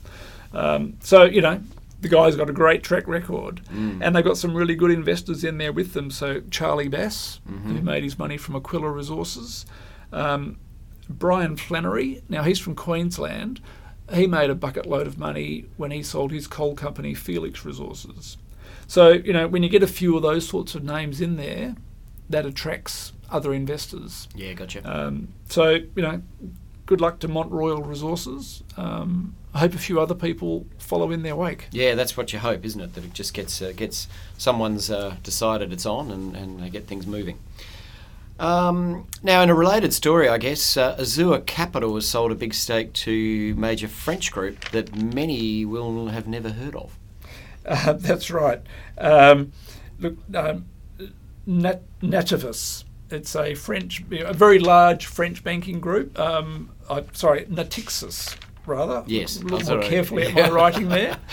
Um, 0.55 0.95
so 1.01 1.25
you 1.25 1.40
know 1.40 1.61
the 2.01 2.09
guy's 2.09 2.37
got 2.37 2.49
a 2.49 2.53
great 2.53 2.83
track 2.83 3.09
record, 3.09 3.61
Mm. 3.75 3.99
and 4.03 4.14
they've 4.14 4.25
got 4.25 4.37
some 4.37 4.55
really 4.55 4.75
good 4.77 4.90
investors 4.90 5.42
in 5.45 5.59
there 5.59 5.73
with 5.73 5.95
them. 5.95 6.11
So 6.11 6.42
Charlie 6.51 6.88
Bass, 6.88 7.40
Mm-hmm. 7.51 7.77
who 7.77 7.83
made 7.83 8.05
his 8.05 8.19
money 8.19 8.37
from 8.37 8.55
Aquila 8.55 8.90
Resources, 8.90 9.66
um, 10.12 10.59
Brian 11.09 11.57
Flannery. 11.57 12.23
Now 12.29 12.42
he's 12.42 12.59
from 12.59 12.75
Queensland. 12.75 13.61
He 14.12 14.27
made 14.27 14.51
a 14.51 14.55
bucket 14.55 14.87
load 14.87 15.07
of 15.09 15.19
money 15.19 15.64
when 15.77 15.90
he 15.90 16.03
sold 16.03 16.31
his 16.31 16.47
coal 16.47 16.75
company 16.75 17.14
Felix 17.14 17.64
Resources. 17.64 18.37
So 18.87 19.11
you 19.12 19.33
know 19.33 19.49
when 19.49 19.62
you 19.64 19.69
get 19.69 19.83
a 19.83 19.88
few 19.88 20.14
of 20.16 20.23
those 20.23 20.47
sorts 20.49 20.75
of 20.77 20.85
names 20.85 21.21
in 21.21 21.37
there, 21.37 21.75
that 22.29 22.47
attracts 22.47 23.12
other 23.31 23.53
investors. 23.53 24.29
Yeah, 24.35 24.53
gotcha. 24.53 24.83
Um, 24.85 25.29
so 25.49 25.71
you 25.71 26.03
know, 26.03 26.23
good 26.87 27.01
luck 27.01 27.19
to 27.21 27.29
Mont 27.29 27.51
Royal 27.51 27.83
Resources. 27.83 28.62
Um, 28.77 29.35
I 29.55 29.61
hope 29.61 29.75
a 29.75 29.79
few 29.79 30.01
other 30.01 30.15
people 30.15 30.67
follow 30.79 31.11
in 31.11 31.23
their 31.23 31.35
wake. 31.35 31.69
Yeah, 31.73 31.95
that's 31.95 32.17
what 32.17 32.33
you 32.33 32.39
hope, 32.39 32.65
isn't 32.65 32.81
it? 32.81 32.95
That 32.95 33.05
it 33.05 33.15
just 33.15 33.35
gets 33.35 33.61
uh, 33.62 33.73
gets 33.75 34.09
someone's 34.39 34.91
uh, 34.91 35.17
decided 35.23 35.73
it's 35.73 35.87
on 35.87 36.11
and, 36.11 36.37
and 36.37 36.62
they 36.62 36.71
get 36.71 36.87
things 36.87 37.07
moving. 37.07 37.39
Um, 38.39 39.07
now, 39.23 39.41
in 39.43 39.49
a 39.49 39.55
related 39.55 39.95
story, 39.95 40.29
I 40.29 40.37
guess, 40.37 40.77
uh, 40.77 40.97
Azure 40.99 41.41
Capital 41.41 41.95
has 41.95 42.07
sold 42.07 42.33
a 42.33 42.35
big 42.35 42.53
stake 42.53 42.93
to 42.93 43.55
major 43.55 43.89
French 43.89 44.31
group 44.31 44.69
that 44.71 44.95
many 44.95 45.65
will 45.65 46.09
have 46.09 46.29
never 46.29 46.51
heard 46.51 46.75
of. 46.77 46.99
Uh, 47.65 47.93
that's 47.99 48.31
right. 48.31 48.61
Um, 48.99 49.53
look, 49.99 50.17
um, 50.35 50.67
Nat- 51.46 51.82
Nativus. 52.02 52.85
It's 53.11 53.37
a 53.37 53.54
French, 53.54 54.02
a 54.11 54.32
very 54.35 54.59
large 54.59 55.06
French 55.06 55.44
banking 55.44 55.78
group. 55.80 56.18
Um, 56.18 56.70
I, 56.90 57.04
sorry, 57.12 57.44
Natixis, 57.44 58.37
rather. 58.66 59.04
Yes, 59.06 59.37
A 59.40 59.44
little 59.44 59.62
more 59.68 59.78
right. 59.78 59.88
carefully 59.88 60.24
at 60.26 60.35
my 60.35 60.50
writing 60.50 60.88
there. 60.88 61.18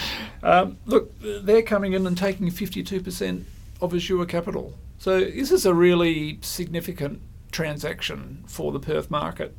Um, 0.45 0.75
look, 0.85 1.09
they're 1.21 1.61
coming 1.61 1.93
in 1.93 2.05
and 2.05 2.17
taking 2.17 2.47
52% 2.49 3.43
of 3.79 3.93
Azure 3.95 4.25
Capital. 4.25 4.73
So 4.97 5.21
this 5.21 5.51
is 5.51 5.65
a 5.65 5.73
really 5.73 6.39
significant 6.41 7.21
transaction 7.53 8.43
for 8.45 8.73
the 8.73 8.79
Perth 8.81 9.09
market. 9.09 9.55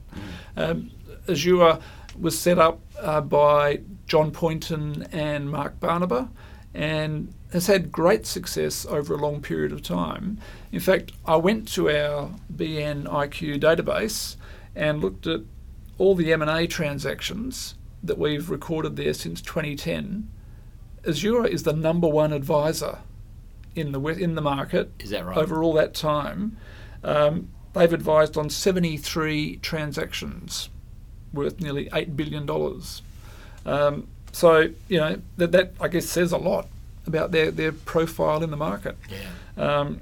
Um, 0.59 0.91
Azure 1.27 1.79
was 2.21 2.39
set 2.39 2.59
up 2.59 2.81
uh, 3.01 3.23
by 3.23 3.81
John 4.07 4.31
Poynton 4.31 5.07
and 5.11 5.51
Mark 5.51 5.81
Barnaba 5.81 6.29
and 6.75 7.33
has 7.55 7.69
had 7.69 7.93
great 7.93 8.27
success 8.27 8.85
over 8.85 9.15
a 9.15 9.17
long 9.17 9.41
period 9.41 9.71
of 9.71 9.81
time. 9.81 10.39
In 10.73 10.81
fact, 10.81 11.13
I 11.25 11.37
went 11.37 11.69
to 11.75 11.89
our 11.89 12.35
BNIQ 12.53 13.61
database 13.61 14.35
and 14.75 15.01
looked 15.01 15.29
at 15.29 15.43
all 15.97 16.17
the 16.17 16.33
M&A 16.33 16.67
transactions 16.67 17.77
that 18.03 18.19
we've 18.19 18.51
recorded 18.51 18.97
there 18.97 19.15
since 19.15 19.41
2010. 19.41 20.29
Azure 21.07 21.47
is 21.47 21.63
the 21.63 21.73
number 21.73 22.09
one 22.09 22.33
advisor 22.33 22.99
in 23.77 23.93
the 23.93 24.01
in 24.01 24.35
the 24.35 24.43
market 24.43 24.91
Is 24.99 25.11
that 25.11 25.25
right? 25.25 25.37
over 25.37 25.63
all 25.63 25.75
that 25.75 25.95
time. 25.95 26.57
Um, 27.05 27.51
they've 27.73 27.93
advised 27.93 28.37
on 28.37 28.51
73 28.51 29.59
transactions 29.59 30.71
worth 31.33 31.61
nearly 31.61 31.89
$8 31.91 32.17
billion. 32.17 32.51
Um, 33.65 34.09
so, 34.33 34.71
you 34.89 34.99
know, 34.99 35.21
that, 35.37 35.53
that 35.53 35.75
I 35.81 35.87
guess 35.87 36.07
says 36.07 36.33
a 36.33 36.39
lot 36.39 36.67
about 37.07 37.33
their, 37.33 37.51
their 37.51 37.73
profile 37.73 38.43
in 38.43 38.51
the 38.51 38.57
market. 38.57 38.97
Yeah. 39.11 39.79
Um, 39.79 40.01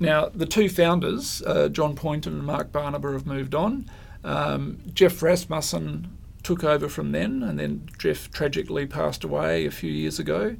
now, 0.00 0.28
the 0.28 0.46
two 0.46 0.68
founders, 0.68 1.42
uh, 1.42 1.68
John 1.68 1.96
Poynton 1.96 2.34
and 2.34 2.44
Mark 2.44 2.70
Barnaba, 2.70 3.12
have 3.12 3.26
moved 3.26 3.54
on. 3.54 3.90
Um, 4.22 4.78
Jeff 4.92 5.22
Rasmussen 5.22 6.16
took 6.42 6.62
over 6.62 6.88
from 6.88 7.12
then, 7.12 7.42
and 7.42 7.58
then 7.58 7.88
Jeff 7.98 8.30
tragically 8.30 8.86
passed 8.86 9.24
away 9.24 9.66
a 9.66 9.70
few 9.70 9.90
years 9.90 10.18
ago. 10.18 10.56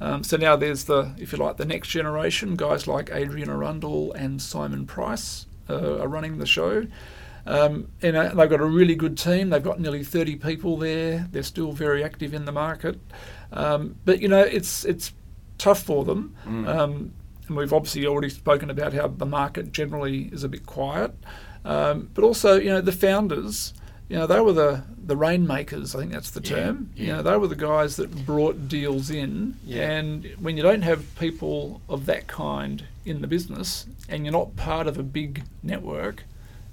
Um, 0.00 0.24
so 0.24 0.36
now 0.36 0.56
there's 0.56 0.84
the, 0.84 1.14
if 1.18 1.32
you 1.32 1.38
like, 1.38 1.56
the 1.56 1.64
next 1.64 1.88
generation. 1.88 2.56
Guys 2.56 2.86
like 2.86 3.10
Adrian 3.12 3.50
Arundel 3.50 4.12
and 4.12 4.40
Simon 4.40 4.86
Price 4.86 5.46
uh, 5.68 6.00
are 6.00 6.08
running 6.08 6.38
the 6.38 6.46
show. 6.46 6.86
Um, 7.46 7.90
and 8.02 8.16
uh, 8.16 8.34
they've 8.34 8.50
got 8.50 8.60
a 8.60 8.64
really 8.66 8.94
good 8.94 9.16
team. 9.16 9.50
They've 9.50 9.62
got 9.62 9.80
nearly 9.80 10.04
30 10.04 10.36
people 10.36 10.76
there. 10.76 11.28
They're 11.32 11.42
still 11.42 11.72
very 11.72 12.04
active 12.04 12.34
in 12.34 12.44
the 12.44 12.52
market. 12.52 12.98
Um, 13.52 13.96
but 14.04 14.20
you 14.20 14.28
know, 14.28 14.42
it's 14.42 14.84
it's 14.84 15.12
tough 15.58 15.82
for 15.82 16.04
them. 16.04 16.36
Um, 16.46 17.12
and 17.48 17.56
we've 17.56 17.72
obviously 17.72 18.06
already 18.06 18.30
spoken 18.30 18.70
about 18.70 18.92
how 18.92 19.08
the 19.08 19.26
market 19.26 19.72
generally 19.72 20.30
is 20.32 20.44
a 20.44 20.48
bit 20.48 20.66
quiet. 20.66 21.12
Um, 21.64 22.08
but 22.14 22.24
also, 22.24 22.58
you 22.58 22.70
know, 22.70 22.80
the 22.80 22.92
founders, 22.92 23.74
you 24.08 24.16
know, 24.16 24.26
they 24.26 24.40
were 24.40 24.52
the, 24.52 24.84
the 25.04 25.16
rainmakers, 25.16 25.94
I 25.94 25.98
think 25.98 26.12
that's 26.12 26.30
the 26.30 26.40
term. 26.40 26.56
Yeah, 26.56 26.64
term. 26.64 26.90
You 26.94 27.06
know, 27.08 27.22
they 27.22 27.36
were 27.36 27.48
the 27.48 27.56
guys 27.56 27.96
that 27.96 28.24
brought 28.24 28.68
deals 28.68 29.10
in. 29.10 29.56
Yeah. 29.64 29.90
And 29.90 30.24
when 30.38 30.56
you 30.56 30.62
don't 30.62 30.82
have 30.82 31.04
people 31.18 31.82
of 31.88 32.06
that 32.06 32.28
kind 32.28 32.84
in 33.04 33.20
the 33.20 33.26
business 33.26 33.86
and 34.08 34.24
you're 34.24 34.32
not 34.32 34.56
part 34.56 34.86
of 34.86 34.96
a 34.96 35.02
big 35.02 35.44
network, 35.62 36.24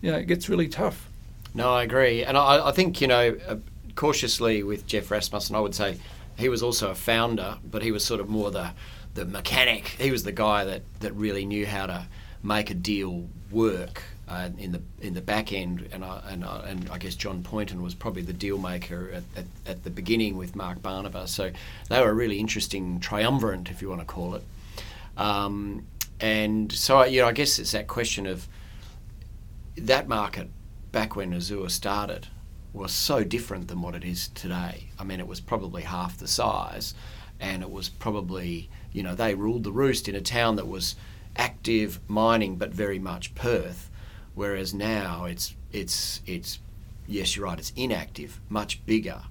you 0.01 0.11
know, 0.11 0.17
it 0.17 0.27
gets 0.27 0.49
really 0.49 0.67
tough. 0.67 1.07
No, 1.53 1.73
I 1.73 1.83
agree, 1.83 2.23
and 2.23 2.37
I, 2.37 2.67
I 2.67 2.71
think 2.71 3.01
you 3.01 3.07
know, 3.07 3.37
uh, 3.47 3.55
cautiously 3.95 4.63
with 4.63 4.85
Jeff 4.85 5.09
Rasmussen, 5.09 5.55
I 5.55 5.59
would 5.59 5.75
say 5.75 5.97
he 6.37 6.49
was 6.49 6.61
also 6.61 6.91
a 6.91 6.95
founder, 6.95 7.57
but 7.69 7.81
he 7.81 7.91
was 7.91 8.05
sort 8.05 8.21
of 8.21 8.29
more 8.29 8.51
the 8.51 8.71
the 9.15 9.25
mechanic. 9.25 9.87
He 9.99 10.11
was 10.11 10.23
the 10.23 10.31
guy 10.31 10.63
that, 10.65 10.83
that 10.99 11.11
really 11.13 11.45
knew 11.45 11.65
how 11.65 11.87
to 11.87 12.05
make 12.43 12.69
a 12.69 12.75
deal 12.75 13.27
work 13.49 14.03
uh, 14.27 14.49
in 14.57 14.71
the 14.71 14.81
in 15.01 15.13
the 15.13 15.21
back 15.21 15.51
end, 15.51 15.89
and 15.91 16.05
I, 16.05 16.21
and 16.29 16.45
I, 16.45 16.59
and 16.67 16.89
I 16.89 16.97
guess 16.97 17.15
John 17.15 17.41
Poynton 17.43 17.81
was 17.81 17.95
probably 17.95 18.21
the 18.21 18.33
deal 18.33 18.57
maker 18.57 19.09
at, 19.13 19.23
at, 19.35 19.45
at 19.65 19.83
the 19.83 19.89
beginning 19.89 20.37
with 20.37 20.55
Mark 20.55 20.81
Barnaba. 20.81 21.27
So 21.27 21.51
they 21.89 21.99
were 21.99 22.09
a 22.09 22.13
really 22.13 22.39
interesting 22.39 22.99
triumvirate, 22.99 23.69
if 23.69 23.81
you 23.81 23.89
want 23.89 24.01
to 24.01 24.05
call 24.05 24.35
it. 24.35 24.43
Um, 25.17 25.87
and 26.19 26.71
so 26.71 27.03
you 27.03 27.21
know, 27.21 27.27
I 27.27 27.31
guess 27.31 27.57
it's 27.57 27.71
that 27.71 27.87
question 27.87 28.27
of 28.27 28.47
that 29.77 30.07
market 30.07 30.49
back 30.91 31.15
when 31.15 31.33
Azure 31.33 31.69
started 31.69 32.27
was 32.73 32.91
so 32.91 33.23
different 33.23 33.67
than 33.67 33.81
what 33.81 33.95
it 33.95 34.03
is 34.03 34.29
today. 34.29 34.89
I 34.99 35.03
mean, 35.03 35.19
it 35.19 35.27
was 35.27 35.39
probably 35.39 35.83
half 35.83 36.17
the 36.17 36.27
size, 36.27 36.93
and 37.39 37.61
it 37.61 37.71
was 37.71 37.89
probably, 37.89 38.69
you 38.91 39.03
know, 39.03 39.15
they 39.15 39.35
ruled 39.35 39.63
the 39.63 39.71
roost 39.71 40.07
in 40.07 40.15
a 40.15 40.21
town 40.21 40.55
that 40.57 40.67
was 40.67 40.95
active 41.35 41.99
mining 42.07 42.55
but 42.55 42.73
very 42.73 42.99
much 42.99 43.35
Perth, 43.35 43.89
whereas 44.33 44.73
now 44.73 45.25
it's 45.25 45.55
it's 45.71 46.21
it's 46.25 46.59
yes, 47.07 47.35
you're 47.35 47.45
right, 47.45 47.59
it's 47.59 47.73
inactive, 47.75 48.39
much 48.49 48.85
bigger, 48.85 49.21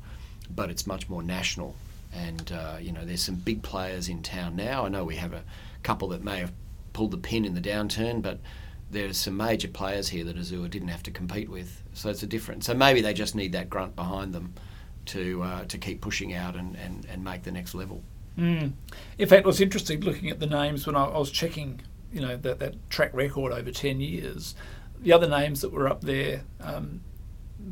but 0.54 0.70
it's 0.70 0.86
much 0.86 1.08
more 1.08 1.22
national. 1.22 1.76
And 2.12 2.50
uh, 2.52 2.76
you 2.80 2.92
know, 2.92 3.04
there's 3.04 3.22
some 3.22 3.34
big 3.34 3.62
players 3.62 4.08
in 4.08 4.22
town 4.22 4.56
now. 4.56 4.86
I 4.86 4.88
know 4.88 5.04
we 5.04 5.16
have 5.16 5.32
a 5.32 5.44
couple 5.82 6.08
that 6.08 6.24
may 6.24 6.38
have 6.38 6.52
pulled 6.92 7.10
the 7.10 7.18
pin 7.18 7.44
in 7.44 7.54
the 7.54 7.60
downturn, 7.60 8.22
but 8.22 8.38
there's 8.90 9.16
some 9.16 9.36
major 9.36 9.68
players 9.68 10.08
here 10.08 10.24
that 10.24 10.38
Azure 10.38 10.68
didn't 10.68 10.88
have 10.88 11.02
to 11.04 11.10
compete 11.10 11.48
with. 11.48 11.82
So 11.92 12.08
it's 12.08 12.22
a 12.22 12.26
difference. 12.26 12.66
So 12.66 12.74
maybe 12.74 13.00
they 13.00 13.14
just 13.14 13.34
need 13.34 13.52
that 13.52 13.68
grunt 13.68 13.96
behind 13.96 14.32
them 14.32 14.54
to 15.06 15.42
uh, 15.42 15.64
to 15.66 15.78
keep 15.78 16.00
pushing 16.00 16.34
out 16.34 16.56
and, 16.56 16.76
and, 16.76 17.06
and 17.06 17.24
make 17.24 17.42
the 17.42 17.52
next 17.52 17.74
level. 17.74 18.02
Mm. 18.38 18.72
In 19.18 19.28
fact, 19.28 19.40
it 19.40 19.46
was 19.46 19.60
interesting 19.60 20.00
looking 20.00 20.30
at 20.30 20.40
the 20.40 20.46
names 20.46 20.86
when 20.86 20.94
I, 20.94 21.04
I 21.04 21.18
was 21.18 21.30
checking, 21.30 21.80
you 22.12 22.20
know, 22.20 22.36
that, 22.36 22.58
that 22.58 22.90
track 22.90 23.14
record 23.14 23.52
over 23.52 23.70
10 23.70 24.00
years. 24.00 24.54
The 25.00 25.12
other 25.12 25.28
names 25.28 25.60
that 25.62 25.72
were 25.72 25.88
up 25.88 26.02
there 26.02 26.42
um, 26.60 27.00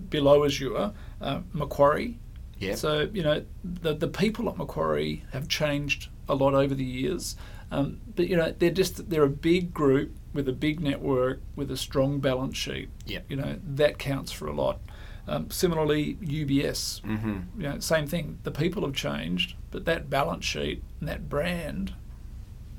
below 0.09 0.45
Azure, 0.45 0.93
uh, 1.21 1.41
Macquarie. 1.53 2.19
Yeah. 2.59 2.77
So, 2.77 3.09
you 3.13 3.23
know, 3.23 3.45
the, 3.63 3.95
the 3.95 4.09
people 4.09 4.49
at 4.49 4.57
Macquarie 4.57 5.25
have 5.33 5.49
changed 5.49 6.09
a 6.29 6.35
lot 6.35 6.55
over 6.55 6.75
the 6.75 6.85
years. 6.85 7.37
Um, 7.75 8.01
but, 8.15 8.29
you 8.29 8.37
know, 8.37 8.55
they're 8.59 8.71
just, 8.71 9.11
they're 9.11 9.25
a 9.25 9.29
big 9.29 9.73
group 9.75 10.13
with 10.33 10.49
a 10.49 10.53
big 10.53 10.81
network 10.81 11.41
with 11.57 11.71
a 11.71 11.77
strong 11.77 12.21
balance 12.21 12.57
sheet. 12.57 12.89
Yeah. 13.07 13.21
You 13.29 13.37
know, 13.37 13.57
that 13.75 13.99
counts 13.99 14.31
for 14.33 14.47
a 14.47 14.53
lot. 14.55 14.81
Um, 15.27 15.51
similarly, 15.51 16.17
UBS, 16.23 17.01
Mm-hmm. 17.03 17.61
you 17.61 17.69
know, 17.69 17.79
same 17.81 18.07
thing. 18.07 18.39
The 18.43 18.51
people 18.51 18.83
have 18.85 18.95
changed, 18.95 19.55
but 19.71 19.85
that 19.87 20.11
balance 20.11 20.45
sheet 20.45 20.83
and 21.01 21.09
that 21.09 21.29
brand, 21.29 21.95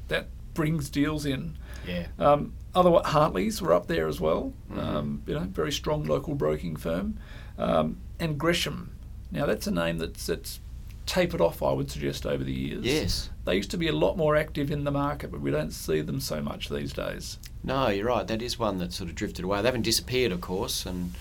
that 0.07 0.27
brings 0.53 0.89
deals 0.89 1.25
in. 1.25 1.57
Yeah. 1.87 2.07
Um, 2.19 2.53
other 2.73 2.91
Hartleys 3.03 3.61
were 3.61 3.73
up 3.73 3.87
there 3.87 4.07
as 4.07 4.21
well. 4.21 4.53
Mhm. 4.71 4.77
Um, 4.77 5.23
you 5.25 5.33
know, 5.33 5.41
very 5.51 5.71
strong 5.71 6.03
local 6.03 6.35
broking 6.35 6.75
firm, 6.75 7.17
um, 7.57 7.97
and 8.19 8.37
Gresham. 8.37 8.91
Now 9.31 9.45
that's 9.45 9.65
a 9.67 9.71
name 9.71 9.97
that's 9.97 10.25
that's 10.27 10.59
tapered 11.05 11.41
off. 11.41 11.61
I 11.61 11.71
would 11.71 11.91
suggest 11.91 12.25
over 12.25 12.43
the 12.43 12.53
years. 12.53 12.83
Yes. 12.83 13.29
They 13.45 13.55
used 13.55 13.71
to 13.71 13.77
be 13.77 13.87
a 13.87 13.93
lot 13.93 14.17
more 14.17 14.35
active 14.35 14.71
in 14.71 14.83
the 14.83 14.91
market, 14.91 15.31
but 15.31 15.41
we 15.41 15.51
don't 15.51 15.71
see 15.71 16.01
them 16.01 16.19
so 16.19 16.41
much 16.41 16.69
these 16.69 16.93
days. 16.93 17.37
No, 17.63 17.89
you're 17.89 18.07
right. 18.07 18.27
That 18.27 18.41
is 18.41 18.57
one 18.59 18.77
that 18.79 18.93
sort 18.93 19.09
of 19.09 19.15
drifted 19.15 19.45
away. 19.45 19.61
They 19.61 19.67
haven't 19.67 19.83
disappeared, 19.83 20.31
of 20.31 20.41
course, 20.41 20.85
and 20.85 21.13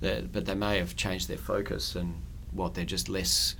but 0.00 0.44
they 0.44 0.54
may 0.54 0.78
have 0.78 0.94
changed 0.96 1.28
their 1.28 1.38
focus 1.38 1.96
and 1.96 2.14
what 2.52 2.74
they're 2.74 2.84
just 2.84 3.08
less 3.08 3.56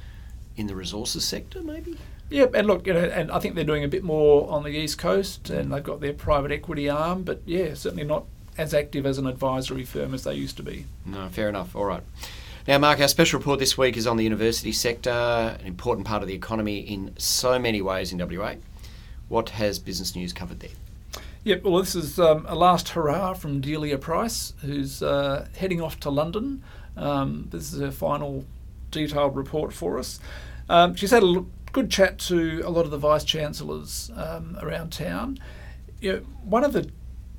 in 0.57 0.67
the 0.67 0.75
resources 0.75 1.25
sector, 1.25 1.63
maybe. 1.63 1.99
Yep, 2.29 2.55
and 2.55 2.67
look, 2.67 2.87
you 2.87 2.93
know, 2.93 3.05
and 3.05 3.31
I 3.31 3.39
think 3.39 3.55
they're 3.55 3.65
doing 3.65 3.85
a 3.85 3.89
bit 3.89 4.03
more 4.03 4.51
on 4.51 4.63
the 4.65 4.71
east 4.71 4.99
coast, 4.99 5.49
and 5.51 5.73
they've 5.73 5.83
got 5.83 6.01
their 6.01 6.13
private 6.13 6.51
equity 6.51 6.89
arm, 6.89 7.23
but 7.23 7.41
yeah, 7.47 7.75
certainly 7.75 8.05
not 8.05 8.25
as 8.59 8.75
active 8.75 9.07
as 9.07 9.19
an 9.19 9.27
advisory 9.27 9.85
firm 9.85 10.15
as 10.15 10.25
they 10.25 10.35
used 10.35 10.57
to 10.57 10.63
be. 10.63 10.87
No, 11.05 11.29
fair 11.29 11.49
enough. 11.49 11.77
All 11.77 11.85
right. 11.85 12.03
Now, 12.69 12.79
Mark, 12.79 12.99
our 12.99 13.07
special 13.07 13.39
report 13.39 13.61
this 13.61 13.79
week 13.79 13.97
is 13.97 14.09
on 14.09 14.17
the 14.17 14.25
university 14.25 14.73
sector, 14.73 15.11
an 15.11 15.65
important 15.65 16.05
part 16.05 16.23
of 16.23 16.29
the 16.29 16.35
economy 16.35 16.81
in 16.81 17.15
so 17.17 17.61
many 17.61 17.81
ways 17.81 18.13
in 18.13 18.19
WA. 18.19 18.55
What 19.29 19.51
has 19.51 19.79
Business 19.79 20.17
News 20.17 20.33
covered 20.33 20.59
there? 20.59 20.71
Yep, 21.45 21.63
well, 21.63 21.79
this 21.79 21.95
is 21.95 22.19
um, 22.19 22.45
a 22.49 22.57
last 22.57 22.89
hurrah 22.89 23.35
from 23.35 23.61
Delia 23.61 23.99
Price, 23.99 24.53
who's 24.63 25.01
uh, 25.01 25.47
heading 25.57 25.81
off 25.81 26.01
to 26.01 26.11
London. 26.11 26.65
Um, 26.97 27.47
this 27.53 27.73
is 27.73 27.79
her 27.79 27.93
final 27.93 28.45
detailed 28.91 29.37
report 29.37 29.73
for 29.73 29.97
us. 30.01 30.19
Um, 30.69 30.97
she's 30.97 31.13
had 31.13 31.23
a 31.23 31.45
good 31.71 31.89
chat 31.89 32.19
to 32.19 32.63
a 32.65 32.71
lot 32.71 32.85
of 32.85 32.91
the 32.91 32.99
vice 32.99 33.23
chancellors 33.23 34.11
um, 34.17 34.59
around 34.61 34.91
town. 34.91 35.39
You 36.01 36.13
know, 36.15 36.19
one 36.43 36.65
of 36.65 36.73
the 36.73 36.91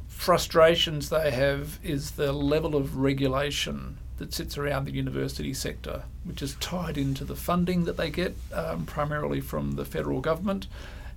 frustrations 0.08 1.10
they 1.10 1.32
have 1.32 1.82
is 1.84 2.12
the 2.12 2.32
level 2.32 2.78
of 2.78 2.96
regulation 2.96 3.98
that 4.18 4.34
sits 4.34 4.58
around 4.58 4.86
the 4.86 4.94
university 4.94 5.54
sector, 5.54 6.04
which 6.24 6.42
is 6.42 6.56
tied 6.56 6.98
into 6.98 7.24
the 7.24 7.36
funding 7.36 7.86
that 7.86 7.98
they 7.98 8.10
get 8.10 8.36
um, 8.54 8.86
primarily 8.86 9.40
from 9.40 9.74
the 9.74 9.86
federal 9.86 10.22
government 10.22 10.68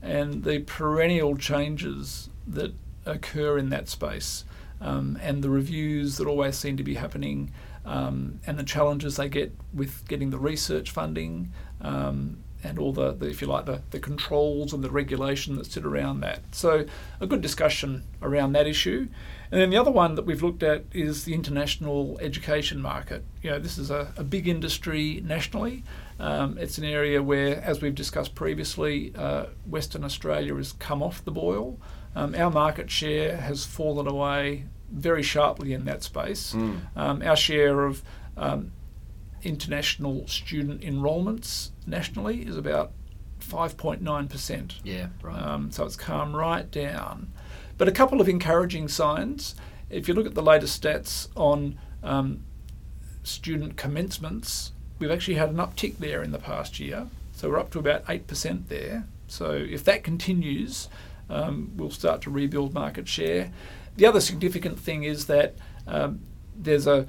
and 0.03 0.45
the 0.45 0.61
perennial 0.61 1.37
changes 1.37 2.29
that 2.47 2.73
occur 3.07 3.59
in 3.59 3.71
that 3.71 3.89
space 3.89 4.45
um, 4.81 5.19
and 5.23 5.43
the 5.43 5.51
reviews 5.51 6.17
that 6.17 6.27
always 6.27 6.57
seem 6.57 6.77
to 6.77 6.83
be 6.83 6.95
happening 6.95 7.53
um, 7.85 8.41
and 8.47 8.59
the 8.59 8.65
challenges 8.65 9.17
they 9.17 9.29
get 9.29 9.55
with 9.73 10.07
getting 10.09 10.31
the 10.31 10.39
research 10.39 10.91
funding 10.91 11.53
um, 11.81 12.39
and 12.63 12.79
all 12.79 12.93
the, 12.93 13.13
the, 13.13 13.29
if 13.29 13.41
you 13.41 13.47
like, 13.47 13.65
the, 13.65 13.81
the 13.91 13.99
controls 13.99 14.73
and 14.73 14.85
the 14.85 14.91
regulation 14.91 15.57
that 15.57 15.67
sit 15.67 15.85
around 15.85 16.21
that. 16.21 16.41
So, 16.53 16.85
a 17.19 17.27
good 17.27 17.41
discussion 17.41 18.05
around 18.21 18.53
that 18.53 18.67
issue. 18.67 19.09
And 19.53 19.61
then 19.61 19.71
the 19.71 19.77
other 19.77 19.91
one 19.91 20.15
that 20.15 20.25
we've 20.25 20.43
looked 20.43 20.63
at 20.63 20.85
is 20.93 21.25
the 21.25 21.35
international 21.35 22.19
education 22.21 22.81
market. 22.81 23.25
You 23.43 23.51
know, 23.51 23.59
this 23.59 23.79
is 23.79 23.91
a, 23.91 24.13
a 24.17 24.23
big 24.23 24.47
industry 24.47 25.21
nationally. 25.25 25.83
Um, 26.21 26.57
it's 26.59 26.79
an 26.79 26.85
area 26.85 27.21
where, 27.23 27.61
as 27.63 27.83
we've 27.83 27.95
discussed 27.95 28.35
previously, 28.35 29.13
uh, 29.17 29.47
Western 29.67 30.05
Australia 30.05 30.55
has 30.55 30.73
come 30.75 31.03
off 31.03 31.25
the 31.25 31.33
boil. 31.33 31.79
Um, 32.15 32.35
our 32.37 32.51
market 32.51 32.91
share 32.91 33.39
has 33.39 33.65
fallen 33.65 34.07
away 34.07 34.67
very 34.91 35.23
sharply 35.23 35.73
in 35.73 35.85
that 35.85 36.03
space. 36.03 36.55
Mm. 36.55 36.81
Um, 36.97 37.23
our 37.23 37.37
share 37.37 37.85
of 37.85 38.03
um, 38.37 38.73
international 39.43 40.27
student 40.29 40.83
enrolments 40.83 41.73
nationally 41.87 42.43
is 42.43 42.57
about 42.57 42.93
5.9%. 43.41 44.75
Yeah, 44.85 45.09
right. 45.23 45.43
Um, 45.43 45.71
so 45.71 45.85
it's 45.85 45.97
come 45.97 46.37
right 46.37 46.71
down. 46.71 47.33
But 47.81 47.89
a 47.89 47.93
couple 47.93 48.21
of 48.21 48.29
encouraging 48.29 48.89
signs. 48.89 49.55
If 49.89 50.07
you 50.07 50.13
look 50.13 50.27
at 50.27 50.35
the 50.35 50.43
latest 50.43 50.83
stats 50.83 51.29
on 51.35 51.79
um, 52.03 52.45
student 53.23 53.79
commencements, 53.79 54.73
we've 54.99 55.11
actually 55.11 55.37
had 55.37 55.49
an 55.49 55.57
uptick 55.57 55.97
there 55.97 56.23
in 56.23 56.31
the 56.31 56.39
past 56.39 56.79
year. 56.79 57.07
So 57.33 57.49
we're 57.49 57.59
up 57.59 57.71
to 57.71 57.79
about 57.79 58.05
8% 58.05 58.69
there. 58.69 59.07
So 59.29 59.53
if 59.53 59.83
that 59.85 60.05
continues, 60.05 60.91
um, 61.31 61.73
we'll 61.75 61.91
start 61.91 62.21
to 62.21 62.31
rebuild 62.31 62.75
market 62.75 63.09
share. 63.09 63.51
The 63.97 64.05
other 64.05 64.21
significant 64.21 64.79
thing 64.79 65.05
is 65.05 65.25
that 65.25 65.55
um, 65.87 66.21
there's 66.55 66.87
a, 66.87 67.07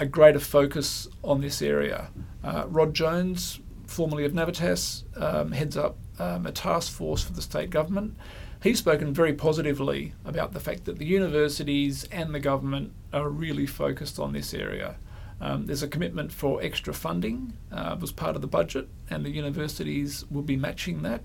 a 0.00 0.06
greater 0.06 0.40
focus 0.40 1.06
on 1.22 1.42
this 1.42 1.62
area. 1.62 2.08
Uh, 2.42 2.64
Rod 2.66 2.92
Jones, 2.92 3.60
formerly 3.86 4.24
of 4.24 4.32
Navitas, 4.32 5.04
um, 5.16 5.52
heads 5.52 5.76
up 5.76 5.96
um, 6.18 6.44
a 6.44 6.50
task 6.50 6.90
force 6.90 7.22
for 7.22 7.34
the 7.34 7.42
state 7.42 7.70
government. 7.70 8.16
He's 8.62 8.78
spoken 8.78 9.12
very 9.12 9.32
positively 9.32 10.14
about 10.24 10.52
the 10.52 10.60
fact 10.60 10.84
that 10.84 10.98
the 10.98 11.04
universities 11.04 12.04
and 12.12 12.32
the 12.32 12.38
government 12.38 12.92
are 13.12 13.28
really 13.28 13.66
focused 13.66 14.20
on 14.20 14.32
this 14.32 14.54
area. 14.54 14.96
Um, 15.40 15.66
there's 15.66 15.82
a 15.82 15.88
commitment 15.88 16.32
for 16.32 16.62
extra 16.62 16.94
funding 16.94 17.54
uh, 17.72 17.96
was 18.00 18.12
part 18.12 18.36
of 18.36 18.42
the 18.42 18.46
budget, 18.46 18.88
and 19.10 19.26
the 19.26 19.30
universities 19.30 20.24
will 20.30 20.42
be 20.42 20.56
matching 20.56 21.02
that. 21.02 21.22